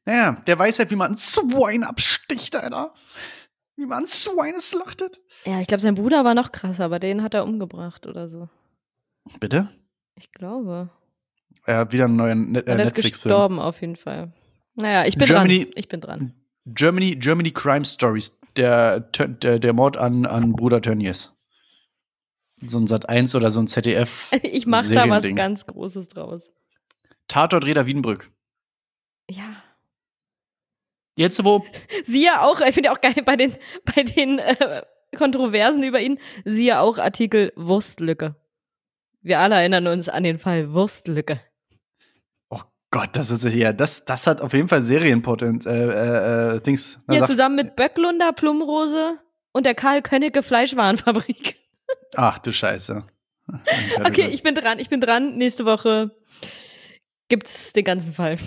[0.04, 2.94] naja, der weiß halt, wie man ein Swine absticht, Alter.
[3.78, 5.22] Wie man ein Swine slachtet.
[5.46, 8.50] Ja, ich glaube, sein Bruder war noch krasser, aber den hat er umgebracht oder so.
[9.40, 9.70] Bitte?
[10.16, 10.90] Ich glaube.
[11.66, 13.06] Er hat wieder einen neuen Net äh, Netflix-Film.
[13.06, 14.34] ist gestorben auf jeden Fall.
[14.76, 15.74] Naja, ich bin Germany, dran.
[15.78, 16.34] Ich bin dran.
[16.66, 18.38] Germany, Germany Crime Stories.
[18.58, 21.32] Der, der, der Mord an, an Bruder Tönnies.
[22.66, 24.32] So ein Sat 1 oder so ein ZDF.
[24.44, 26.52] Ich mach da was ganz Großes draus.
[27.32, 28.30] Tatort Reda Wiedenbrück.
[29.30, 29.64] Ja.
[31.18, 31.66] Jetzt wo?
[32.04, 33.56] Sie ja auch, ich finde ja auch geil bei den,
[33.96, 34.84] bei den äh,
[35.18, 38.36] Kontroversen über ihn, sie ja auch Artikel Wurstlücke.
[39.22, 41.42] Wir alle erinnern uns an den Fall Wurstlücke.
[42.94, 47.00] Gott, das ist ja, das, das hat auf jeden Fall Serienpotent, äh, äh, äh Dings.
[47.08, 49.18] Na, ja, zusammen mit Böcklunder Plumrose
[49.54, 51.56] und der Karl Könnecke Fleischwarenfabrik.
[52.16, 53.06] Ach du Scheiße.
[54.04, 55.38] okay, ich bin dran, ich bin dran.
[55.38, 56.12] Nächste Woche
[57.32, 58.38] gibt's den ganzen Fall.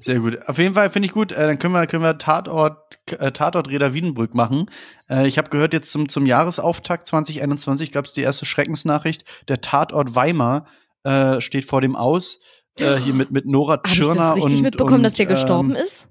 [0.00, 0.38] Sehr gut.
[0.48, 1.30] Auf jeden Fall finde ich gut.
[1.30, 4.70] Äh, dann können wir, können wir Tatort, äh, Tatort Reda Wiedenbrück machen.
[5.10, 9.24] Äh, ich habe gehört, jetzt zum, zum Jahresauftakt 2021 gab es die erste Schreckensnachricht.
[9.48, 10.66] Der Tatort Weimar
[11.04, 12.40] äh, steht vor dem Aus
[12.80, 14.08] äh, hier mit, mit Nora Tschirner.
[14.08, 16.08] Hab ich das richtig und, mitbekommen, und, dass der gestorben ähm, ist?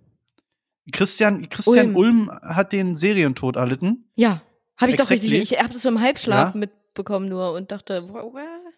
[0.94, 2.30] Christian, Christian Ulm.
[2.30, 2.40] Ulm.
[2.44, 4.10] hat den Serientod erlitten.
[4.16, 4.42] Ja,
[4.78, 5.18] habe ich exactly.
[5.18, 5.52] doch richtig.
[5.52, 6.60] Ich habe das so im Halbschlaf ja.
[6.60, 8.74] mitbekommen nur und dachte, wow, wow.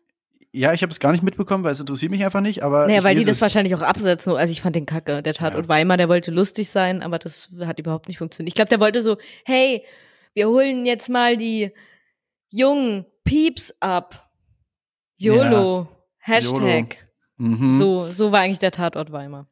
[0.51, 2.87] Ja, ich habe es gar nicht mitbekommen, weil es interessiert mich einfach nicht, aber.
[2.87, 4.33] Naja, weil die das wahrscheinlich auch absetzen.
[4.33, 5.21] Also ich fand den Kacke.
[5.21, 5.69] Der Tatort ja.
[5.69, 8.49] Weimar, der wollte lustig sein, aber das hat überhaupt nicht funktioniert.
[8.49, 9.83] Ich glaube, der wollte so, hey,
[10.33, 11.71] wir holen jetzt mal die
[12.49, 14.31] jungen Pieps ab.
[15.17, 15.81] YOLO.
[15.81, 15.87] Ja.
[16.17, 16.97] Hashtag.
[17.37, 17.55] YOLO.
[17.55, 17.77] Mhm.
[17.77, 19.47] So, so war eigentlich der Tatort Weimar.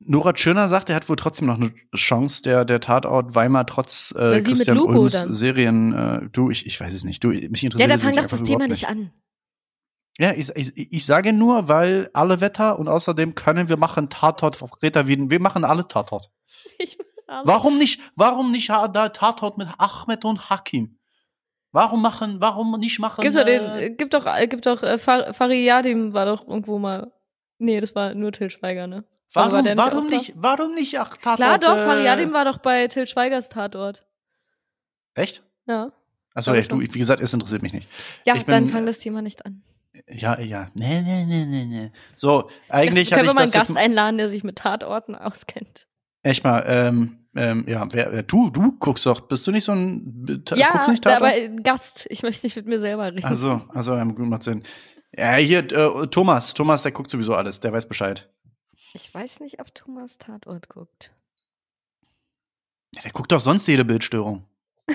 [0.00, 4.14] Nora Tschirner sagt, er hat wohl trotzdem noch eine Chance, der, der Tatort Weimar trotz
[4.16, 5.94] äh, Christian Ulms Serien.
[5.94, 7.24] Äh, du, ich, ich weiß es nicht.
[7.24, 9.10] Du, mich interessiert Ja, dann fang doch das Thema nicht an.
[10.18, 14.58] Ja, ich, ich, ich sage nur, weil alle Wetter und außerdem können wir machen Tatort,
[14.80, 16.30] Greta Wieden, wir machen alle Tatort.
[17.44, 20.98] warum nicht, warum nicht da Tatort mit Ahmed und Hakim?
[21.72, 23.22] Warum machen, warum nicht machen?
[23.22, 27.12] Gibt's äh, den, gibt doch, gibt doch, äh, Fariyadim war doch irgendwo mal,
[27.58, 29.04] nee, das war nur Till Schweiger, ne?
[29.32, 31.36] Warum, nicht, warum nicht, warum nicht ach, Tatort?
[31.36, 34.06] Klar doch, äh, Fariadim war doch bei Till Schweigers Tatort.
[35.14, 35.42] Echt?
[35.66, 35.90] Ja.
[36.34, 37.88] Achso, ja, du, wie gesagt, es interessiert mich nicht.
[38.24, 39.64] Ja, bin, dann fang das Thema nicht an.
[40.08, 40.68] Ja, ja.
[40.74, 41.92] Nee, nee, nee, nee, nee.
[42.14, 45.86] So, eigentlich habe ich wir mal einen Gast einladen, der sich mit Tatorten auskennt.
[46.22, 49.72] Echt mal, ähm, ähm, ja, wer, wer, du, du guckst doch, bist du nicht so
[49.72, 51.32] ein Ja, aber
[51.62, 53.24] Gast, ich möchte nicht mit mir selber reden.
[53.24, 54.62] Also, also, ähm, gut, macht Sinn.
[55.16, 58.28] Ja, hier, äh, Thomas, Thomas, der guckt sowieso alles, der weiß Bescheid.
[58.94, 61.12] Ich weiß nicht, ob Thomas Tatort guckt.
[62.94, 64.44] Ja, der guckt doch sonst jede Bildstörung.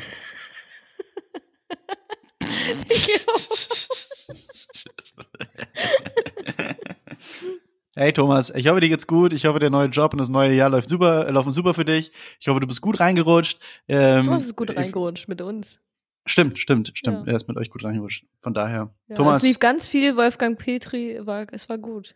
[7.95, 9.34] hey Thomas, ich hoffe, dir geht's gut.
[9.34, 11.86] Ich hoffe, der neue Job und das neue Jahr läuft super, äh, laufen super für
[11.86, 12.11] dich.
[12.39, 13.59] Ich hoffe, du bist gut reingerutscht.
[13.88, 15.80] Ähm, du bist gut reingerutscht mit uns.
[16.26, 17.26] Stimmt, stimmt, stimmt.
[17.26, 17.34] Ja.
[17.34, 18.26] Er ist mit euch gut reingerutscht.
[18.39, 18.93] Von daher.
[19.07, 19.38] Ja, Thomas.
[19.38, 22.15] Es lief ganz viel Wolfgang Petri, war, es war gut.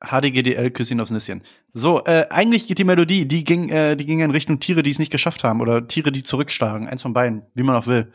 [0.00, 1.42] HDGDL, Küsschen aufs Nüsschen.
[1.72, 4.90] So, äh, eigentlich geht die Melodie, die ging, äh, die ging in Richtung Tiere, die
[4.90, 6.86] es nicht geschafft haben oder Tiere, die zurückschlagen.
[6.86, 8.12] Eins von beiden, wie man auch will.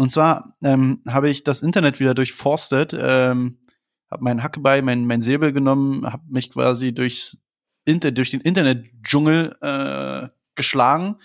[0.00, 3.58] Und zwar ähm, habe ich das Internet wieder durchforstet, ähm,
[4.10, 7.36] habe meinen Hackebei, mein, mein Säbel genommen, habe mich quasi durchs
[7.84, 11.16] Inter durch den Internetdschungel äh, geschlagen,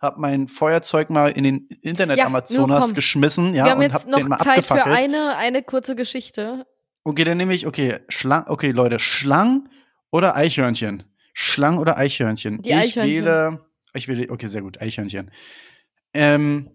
[0.00, 4.48] habe mein Feuerzeug mal in den Internet-Amazonas ja, geschmissen, ja, und habe den mal Zeit
[4.58, 4.84] abgefackelt.
[4.84, 6.66] für eine, eine kurze Geschichte.
[7.04, 9.68] Okay, dann nehme ich, okay, Schlang, okay, Leute, Schlang
[10.10, 11.04] oder Eichhörnchen?
[11.34, 12.62] Schlang oder Eichhörnchen?
[12.62, 13.14] Die Eichhörnchen.
[13.14, 13.60] Ich wähle,
[13.92, 15.30] ich wähle, okay, sehr gut, Eichhörnchen.
[16.12, 16.73] Ähm,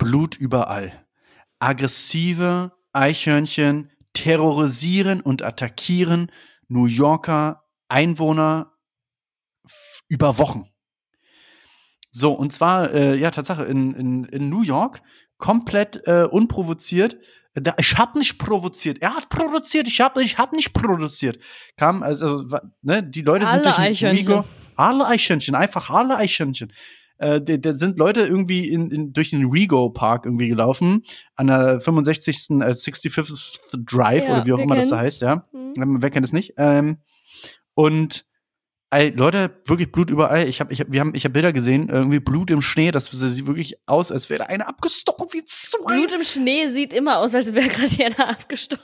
[0.00, 1.06] Blut überall.
[1.60, 6.32] Aggressive Eichhörnchen terrorisieren und attackieren
[6.68, 8.72] New Yorker Einwohner
[10.08, 10.68] über Wochen.
[12.10, 15.02] So, und zwar, äh, ja, Tatsache, in, in, in New York
[15.36, 17.16] komplett äh, unprovoziert
[17.78, 19.02] ich habe nicht provoziert.
[19.02, 19.88] Er hat produziert.
[19.88, 21.42] Ich habe ich hab nicht produziert.
[21.76, 22.44] Kam, also,
[22.82, 24.26] ne, die Leute alle sind durch Eichhörnchen.
[24.28, 24.44] Rigo,
[24.76, 26.72] alle Eichhörnchen, einfach alle Eichhörnchen.
[27.20, 31.02] Äh, da sind Leute irgendwie in, in, durch den Rego Park irgendwie gelaufen,
[31.36, 32.36] an der 65.
[32.36, 35.46] Äh, 65th Drive ja, oder wie auch immer das da heißt, ja.
[35.52, 35.98] Mhm.
[36.00, 36.54] Wer kennt es nicht?
[36.56, 36.98] Ähm,
[37.74, 38.24] und
[38.92, 40.48] Ey, Leute, wirklich Blut überall.
[40.48, 42.90] Ich habe ich hab, wir haben, ich Bilder gesehen, irgendwie Blut im Schnee.
[42.90, 45.96] Das sieht wirklich aus, als wäre eine abgestochen wie zwei.
[45.96, 48.82] Blut im Schnee sieht immer aus, als wäre gerade einer abgestochen.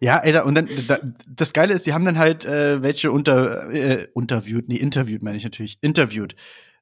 [0.00, 0.98] Ja, ey, und dann da,
[1.28, 5.36] das Geile ist, die haben dann halt äh, welche unter äh, interviewt, nee, interviewt meine
[5.36, 6.34] ich natürlich, interviewt.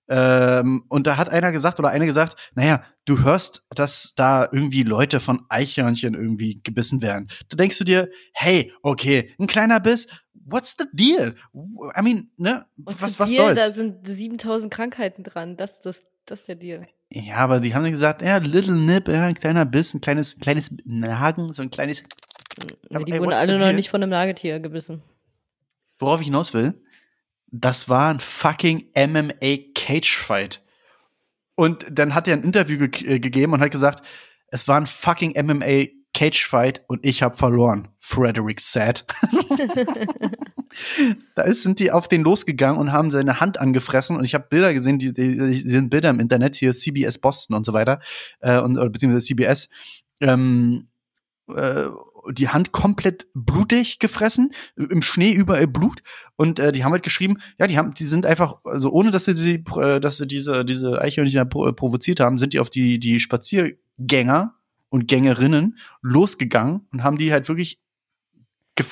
[0.09, 4.83] Ähm, und da hat einer gesagt oder eine gesagt, naja, du hörst, dass da irgendwie
[4.83, 7.29] Leute von Eichhörnchen irgendwie gebissen werden.
[7.49, 10.07] Da denkst du dir, hey, okay, ein kleiner Biss,
[10.47, 11.35] what's the deal?
[11.55, 13.47] I mean, ne, what's was, was deal?
[13.47, 13.67] soll's?
[13.67, 16.87] Da sind 7000 Krankheiten dran, das, das, das ist der Deal.
[17.11, 20.39] Ja, aber die haben dann gesagt, ja, little nip, ja, ein kleiner Biss, ein kleines,
[20.39, 22.03] kleines Nagen, so ein kleines.
[22.91, 25.03] Ja, die ey, wurden alle noch nicht von einem Nagetier gebissen.
[25.99, 26.75] Worauf ich hinaus will,
[27.49, 30.63] das war ein fucking MMA Cage Fight.
[31.55, 34.03] Und dann hat er ein Interview ge äh, gegeben und hat gesagt,
[34.49, 37.89] es war ein fucking MMA Cage Fight und ich habe verloren.
[37.99, 39.05] Frederick said.
[41.35, 44.47] da ist, sind die auf den losgegangen und haben seine Hand angefressen und ich habe
[44.49, 48.01] Bilder gesehen, die, die, die, sind Bilder im Internet, hier CBS Boston und so weiter,
[48.41, 49.69] äh, und, beziehungsweise CBS.
[50.21, 50.89] Ähm,
[51.55, 51.89] äh,
[52.31, 56.03] die Hand komplett blutig gefressen, im Schnee überall Blut.
[56.37, 59.25] Und äh, die haben halt geschrieben, ja, die haben, die sind einfach, also ohne dass
[59.25, 63.21] sie, äh, dass sie diese, diese Eichhörnchen da provoziert haben, sind die auf die, die
[63.21, 64.55] Spaziergänger
[64.89, 67.81] und Gängerinnen losgegangen und haben die halt wirklich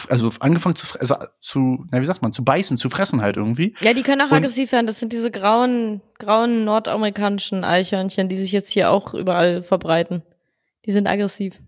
[0.08, 3.74] also angefangen zu, also zu, na, wie sagt man, zu beißen, zu fressen halt irgendwie.
[3.80, 4.86] Ja, die können auch und aggressiv werden.
[4.86, 10.22] Das sind diese grauen, grauen nordamerikanischen Eichhörnchen, die sich jetzt hier auch überall verbreiten.
[10.86, 11.60] Die sind aggressiv.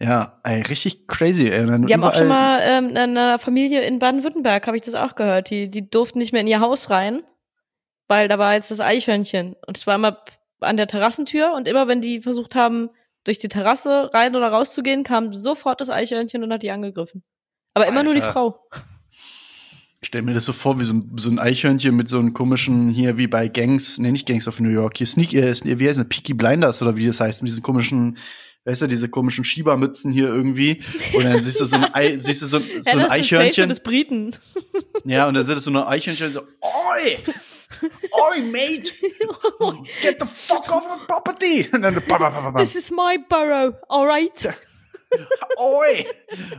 [0.00, 1.48] Ja, ey, richtig crazy.
[1.48, 1.64] Ey.
[1.86, 5.14] die haben auch schon mal ähm, in einer Familie in Baden-Württemberg, habe ich das auch
[5.14, 5.50] gehört.
[5.50, 7.22] Die, die durften nicht mehr in ihr Haus rein,
[8.08, 9.54] weil da war jetzt das Eichhörnchen.
[9.66, 10.18] Und es war immer
[10.60, 12.90] an der Terrassentür und immer, wenn die versucht haben,
[13.24, 17.22] durch die Terrasse rein oder rauszugehen, kam sofort das Eichhörnchen und hat die angegriffen.
[17.72, 18.12] Aber immer Alter.
[18.12, 18.60] nur die Frau.
[20.00, 22.34] Ich stell mir das so vor, wie so ein, so ein Eichhörnchen mit so einem
[22.34, 25.88] komischen, hier wie bei Gangs, nee, nicht Gangs of New York, hier Sneak, äh, wie
[25.88, 28.18] heißt das, Peaky Blinders oder wie das heißt, mit diesen komischen,
[28.64, 30.82] weißt du, diese komischen Schiebermützen hier irgendwie.
[31.14, 33.68] Und dann siehst du so ein, Ei, siehst du so, so ja, ein Eichhörnchen.
[33.68, 34.36] des Briten.
[35.06, 37.18] Ja, und dann siehst du so ein Eichhörnchen so, oi!
[37.82, 38.92] Oi, mate!
[40.00, 41.68] Get the fuck off my property!
[41.72, 42.02] Und dann.
[42.56, 44.48] This is my burrow, alright?
[45.58, 46.06] Oi!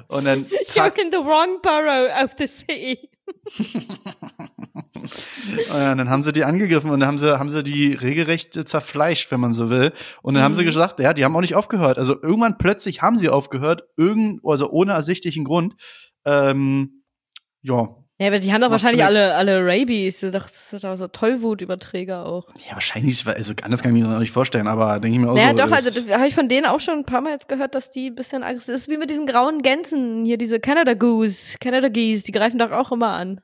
[0.10, 0.98] Und dann zack.
[0.98, 3.10] You're in the wrong borough of the city.
[5.68, 9.32] ja, dann haben sie die angegriffen und dann haben sie, haben sie die regelrecht zerfleischt,
[9.32, 9.94] wenn man so will.
[10.22, 10.46] Und dann mhm.
[10.46, 10.68] haben sie mhm.
[10.68, 11.98] gesagt, ja, die haben auch nicht aufgehört.
[11.98, 15.76] Also irgendwann plötzlich haben sie aufgehört, irgend, also ohne ersichtlichen Grund.
[16.26, 17.04] Ähm,
[17.62, 20.22] ja, ja, aber die haben doch wahrscheinlich alle, alle Rabies.
[20.22, 22.48] Das ist doch so Tollwutüberträger auch.
[22.66, 25.36] Ja, wahrscheinlich, also anders kann ich mir noch nicht vorstellen, aber denke ich mir auch
[25.36, 25.58] naja, so.
[25.58, 27.92] Ja, doch, also habe ich von denen auch schon ein paar Mal jetzt gehört, dass
[27.92, 31.58] die ein bisschen aggressiv Das ist wie mit diesen grauen Gänsen hier, diese Canada Goose,
[31.60, 33.42] Canada Geese, die greifen doch auch immer an.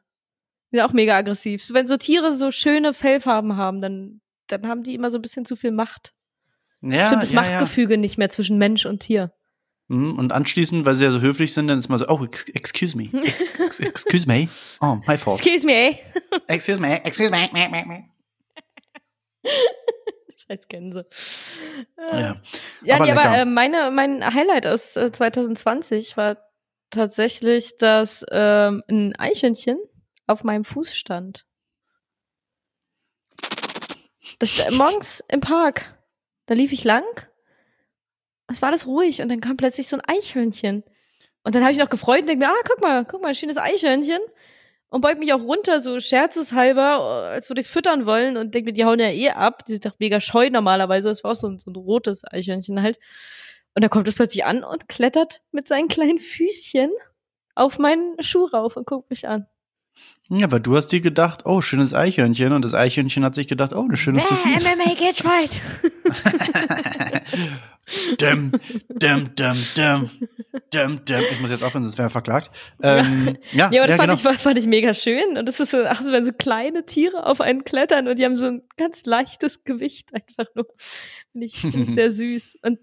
[0.72, 1.66] Die sind auch mega aggressiv.
[1.66, 5.22] So, wenn so Tiere so schöne Fellfarben haben, dann, dann haben die immer so ein
[5.22, 6.14] bisschen zu viel Macht.
[6.82, 8.00] Ja, Stimmt das ja, Machtgefüge ja.
[8.00, 9.34] nicht mehr zwischen Mensch und Tier.
[9.92, 12.96] Mhm, und anschließend, weil sie ja so höflich sind, dann ist man so, oh, excuse
[12.96, 13.10] me.
[13.80, 14.48] excuse me.
[14.80, 15.46] Oh, my fault.
[15.46, 16.00] Excuse me.
[16.48, 17.04] excuse me.
[17.04, 17.50] Excuse me.
[17.52, 18.10] me, me, me.
[20.38, 21.06] Scheiß Gänse.
[21.98, 22.38] Ja,
[22.84, 26.38] ja aber, nee, aber äh, meine, mein Highlight aus äh, 2020 war
[26.90, 29.78] tatsächlich, dass ähm, ein Eichhörnchen
[30.26, 31.46] auf meinem Fuß stand.
[34.40, 35.98] Das, morgens im Park.
[36.46, 37.04] Da lief ich lang
[38.54, 40.84] es war alles ruhig und dann kam plötzlich so ein Eichhörnchen.
[41.44, 43.58] Und dann habe ich noch gefreut und denke mir, ah, guck mal, guck mal, schönes
[43.58, 44.20] Eichhörnchen.
[44.90, 48.72] Und beug mich auch runter, so scherzeshalber, als würde ich es füttern wollen und denke
[48.72, 49.66] mir, die hauen ja eh ab.
[49.66, 51.10] Die sind doch mega scheu normalerweise.
[51.10, 53.00] Es war auch so ein, so ein rotes Eichhörnchen halt.
[53.74, 56.92] Und da kommt es plötzlich an und klettert mit seinen kleinen Füßchen
[57.56, 59.48] auf meinen Schuh rauf und guckt mich an.
[60.30, 62.54] Ja, weil du hast dir gedacht, oh, schönes Eichhörnchen.
[62.54, 64.48] Und das Eichhörnchen hat sich gedacht, oh, eine schöne Sissi.
[64.48, 65.52] MMA geht weit.
[68.18, 68.52] Dum,
[68.90, 70.10] dum, dum, dum,
[70.72, 71.22] dum, dum.
[71.32, 72.52] Ich muss jetzt aufhören, sonst wäre er verklagt.
[72.82, 73.70] Ähm, ja.
[73.72, 74.34] ja, aber das ja, fand, genau.
[74.34, 75.38] ich, fand ich mega schön.
[75.38, 78.38] Und das ist so, ach, wenn so kleine Tiere auf einen klettern und die haben
[78.38, 80.68] so ein ganz leichtes Gewicht einfach nur.
[81.32, 82.58] Finde ich, find ich sehr süß.
[82.62, 82.80] Und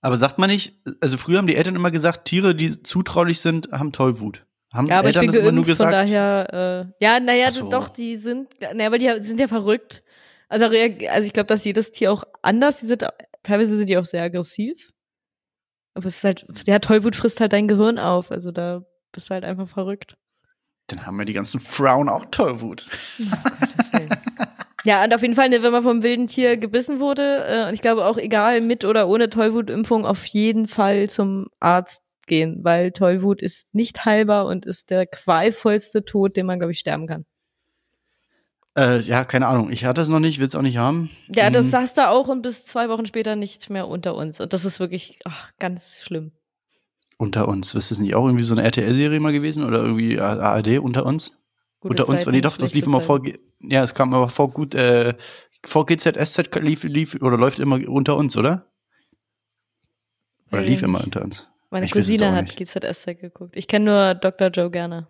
[0.00, 3.70] aber sagt man nicht, also früher haben die Eltern immer gesagt, Tiere, die zutraulich sind,
[3.72, 4.44] haben Tollwut.
[4.72, 5.94] Haben ja, aber Eltern ich bin das geimpft, immer nur gesagt?
[5.94, 7.70] Von daher, äh, ja, naja, so.
[7.70, 10.02] doch, die sind, naja, aber die sind ja verrückt.
[10.48, 13.06] Also, also ich glaube, dass jedes Tier auch anders, die sind,
[13.44, 14.90] teilweise sind die auch sehr aggressiv.
[15.94, 18.32] Aber es ist halt, der Tollwut frisst halt dein Gehirn auf.
[18.32, 18.82] Also da
[19.12, 20.16] bist du halt einfach verrückt.
[20.88, 22.88] Dann haben wir die ganzen Frauen auch Tollwut.
[24.84, 27.74] ja, und auf jeden Fall, ne, wenn man vom wilden Tier gebissen wurde, äh, und
[27.74, 32.90] ich glaube auch egal mit oder ohne Tollwutimpfung, auf jeden Fall zum Arzt gehen, weil
[32.90, 37.24] Tollwut ist nicht heilbar und ist der qualvollste Tod, den man, glaube ich, sterben kann.
[38.76, 39.70] Äh, ja, keine Ahnung.
[39.70, 41.10] Ich hatte es noch nicht, will es auch nicht haben.
[41.28, 41.70] Ja, das mhm.
[41.70, 44.40] saß da auch und bis zwei Wochen später nicht mehr unter uns.
[44.40, 46.32] Und das ist wirklich ach, ganz schlimm.
[47.16, 47.74] Unter uns.
[47.74, 51.38] Ist das nicht auch irgendwie so eine RTL-Serie mal gewesen oder irgendwie ARD unter uns?
[51.78, 53.20] Gute unter uns, Zeiten, nee, doch, das lief immer vor,
[53.60, 55.14] ja, es kam aber vor gut, äh,
[55.66, 58.66] vor GZSZ lief, lief oder läuft immer unter uns, oder?
[60.50, 61.46] Oder lief immer unter uns?
[61.70, 63.54] Meine ich Cousine hat GZSZ geguckt.
[63.56, 64.48] Ich kenne nur Dr.
[64.48, 65.08] Joe gerne.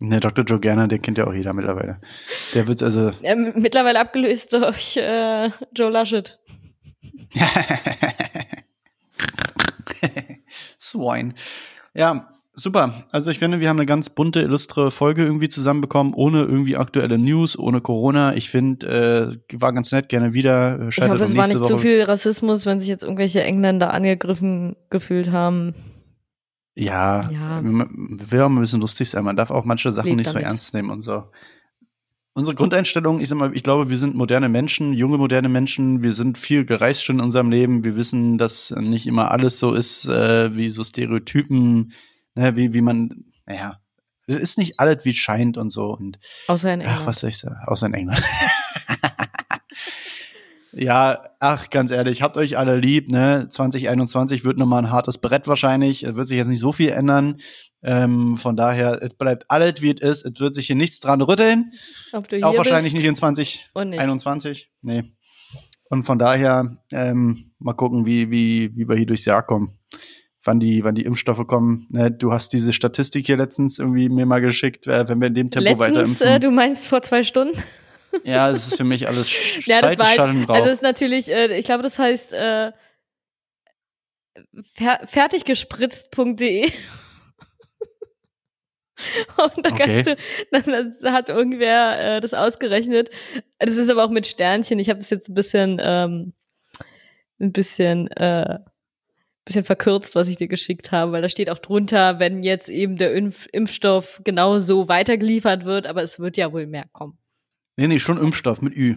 [0.00, 0.44] Ne, Dr.
[0.44, 2.00] Joe Gerner, den kennt ja auch jeder mittlerweile.
[2.54, 3.10] Der wird also.
[3.20, 6.38] Ja, mittlerweile abgelöst durch äh, Joe Laschet.
[10.78, 11.34] Swine.
[11.94, 13.08] Ja, super.
[13.10, 17.18] Also ich finde, wir haben eine ganz bunte, illustre Folge irgendwie zusammenbekommen, ohne irgendwie aktuelle
[17.18, 18.36] News, ohne Corona.
[18.36, 20.92] Ich finde, äh, war ganz nett, gerne wieder.
[20.92, 21.68] Schaltet ich hoffe, es war nicht Woche.
[21.68, 25.74] zu viel Rassismus, wenn sich jetzt irgendwelche Engländer angegriffen gefühlt haben.
[26.78, 27.60] Ja, ja.
[27.62, 29.24] will auch mal ein bisschen lustig sein.
[29.24, 31.24] Man darf auch manche Sachen Lebt nicht so ernst nehmen und so.
[32.34, 36.04] Unsere Grundeinstellung, ich sag mal, ich glaube, wir sind moderne Menschen, junge moderne Menschen.
[36.04, 37.84] Wir sind viel gereist schon in unserem Leben.
[37.84, 41.92] Wir wissen, dass nicht immer alles so ist, äh, wie so Stereotypen,
[42.36, 43.80] ne, wie, wie man, naja,
[44.28, 45.96] es ist nicht alles, wie es scheint und so.
[45.96, 47.00] Und, außer in England.
[47.02, 47.56] Ach, was soll ich sagen?
[47.66, 48.22] Außer in England.
[50.80, 53.48] Ja, ach, ganz ehrlich, habt euch alle lieb, ne?
[53.50, 56.04] 2021 wird nochmal ein hartes Brett wahrscheinlich.
[56.04, 57.38] Es wird sich jetzt nicht so viel ändern.
[57.82, 60.24] Ähm, von daher, es bleibt alles, wie es ist.
[60.24, 61.72] Es wird sich hier nichts dran rütteln.
[62.12, 64.70] Auch wahrscheinlich nicht in 2021.
[64.82, 65.02] Nee.
[65.90, 69.78] Und von daher, ähm, mal gucken, wie, wie, wie wir hier durchs Jahr kommen.
[70.44, 71.88] Wann die, wann die Impfstoffe kommen.
[71.90, 75.34] Ne, du hast diese Statistik hier letztens irgendwie mir mal geschickt, äh, wenn wir in
[75.34, 76.26] dem Tempo letztens, weiter impfen.
[76.28, 77.58] Äh, du meinst vor zwei Stunden?
[78.24, 79.30] Ja, es ist für mich alles
[79.66, 82.72] ja, Zeit, halt, Also es ist natürlich, äh, ich glaube, das heißt, äh,
[84.74, 86.70] fer fertiggespritzt.de.
[89.36, 90.02] Und da okay.
[90.02, 90.16] kannst du,
[90.50, 93.10] dann hat irgendwer äh, das ausgerechnet.
[93.58, 94.80] Das ist aber auch mit Sternchen.
[94.80, 96.32] Ich habe das jetzt ein bisschen, ähm,
[97.38, 98.58] ein bisschen, äh,
[99.44, 102.96] bisschen verkürzt, was ich dir geschickt habe, weil da steht auch drunter, wenn jetzt eben
[102.96, 107.18] der Impf Impfstoff genau so weitergeliefert wird, aber es wird ja wohl mehr kommen.
[107.78, 108.96] Nee, nee, schon Impfstoff mit Ü.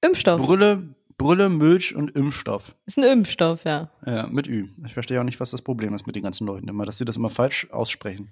[0.00, 0.40] Impfstoff.
[0.40, 2.76] Brille, Brille, Milch und Impfstoff.
[2.86, 3.90] Ist ein Impfstoff, ja.
[4.06, 4.68] Ja, mit Ü.
[4.86, 7.04] Ich verstehe auch nicht, was das Problem ist mit den ganzen Leuten immer, dass sie
[7.04, 8.30] das immer falsch aussprechen.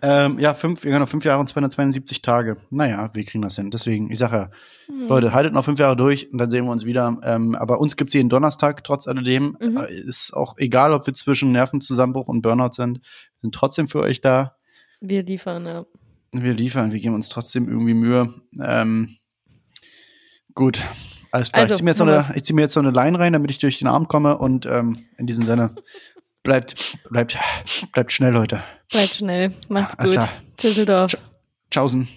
[0.00, 2.56] Ähm, ja, fünf, genau, fünf Jahre und 272 Tage.
[2.70, 3.70] Naja, wir kriegen das hin.
[3.70, 4.50] Deswegen, ich sage ja,
[4.86, 5.08] hm.
[5.08, 7.14] Leute, haltet noch fünf Jahre durch und dann sehen wir uns wieder.
[7.24, 9.58] Ähm, aber uns gibt es jeden Donnerstag, trotz alledem.
[9.60, 9.76] Mhm.
[9.76, 13.00] Äh, ist auch egal, ob wir zwischen Nervenzusammenbruch und Burnout sind.
[13.00, 14.56] Wir sind trotzdem für euch da.
[15.02, 15.84] Wir liefern, ja.
[16.32, 18.34] Wir liefern, wir geben uns trotzdem irgendwie Mühe.
[18.60, 19.16] Ähm,
[20.54, 20.82] gut.
[21.30, 21.62] Alles klar.
[21.62, 23.78] Also, ich ziehe mir, jetzt zieh mir jetzt so eine Line rein, damit ich durch
[23.78, 25.74] den Abend komme und ähm, in diesem Sinne.
[26.42, 27.38] Bleibt, bleibt,
[27.92, 28.62] bleibt schnell, Leute.
[28.90, 29.52] Bleibt schnell.
[29.68, 30.20] Macht's Alles gut.
[30.20, 30.28] Klar.
[30.56, 31.16] Tschüsseldorf.
[31.70, 32.08] Tschaußen.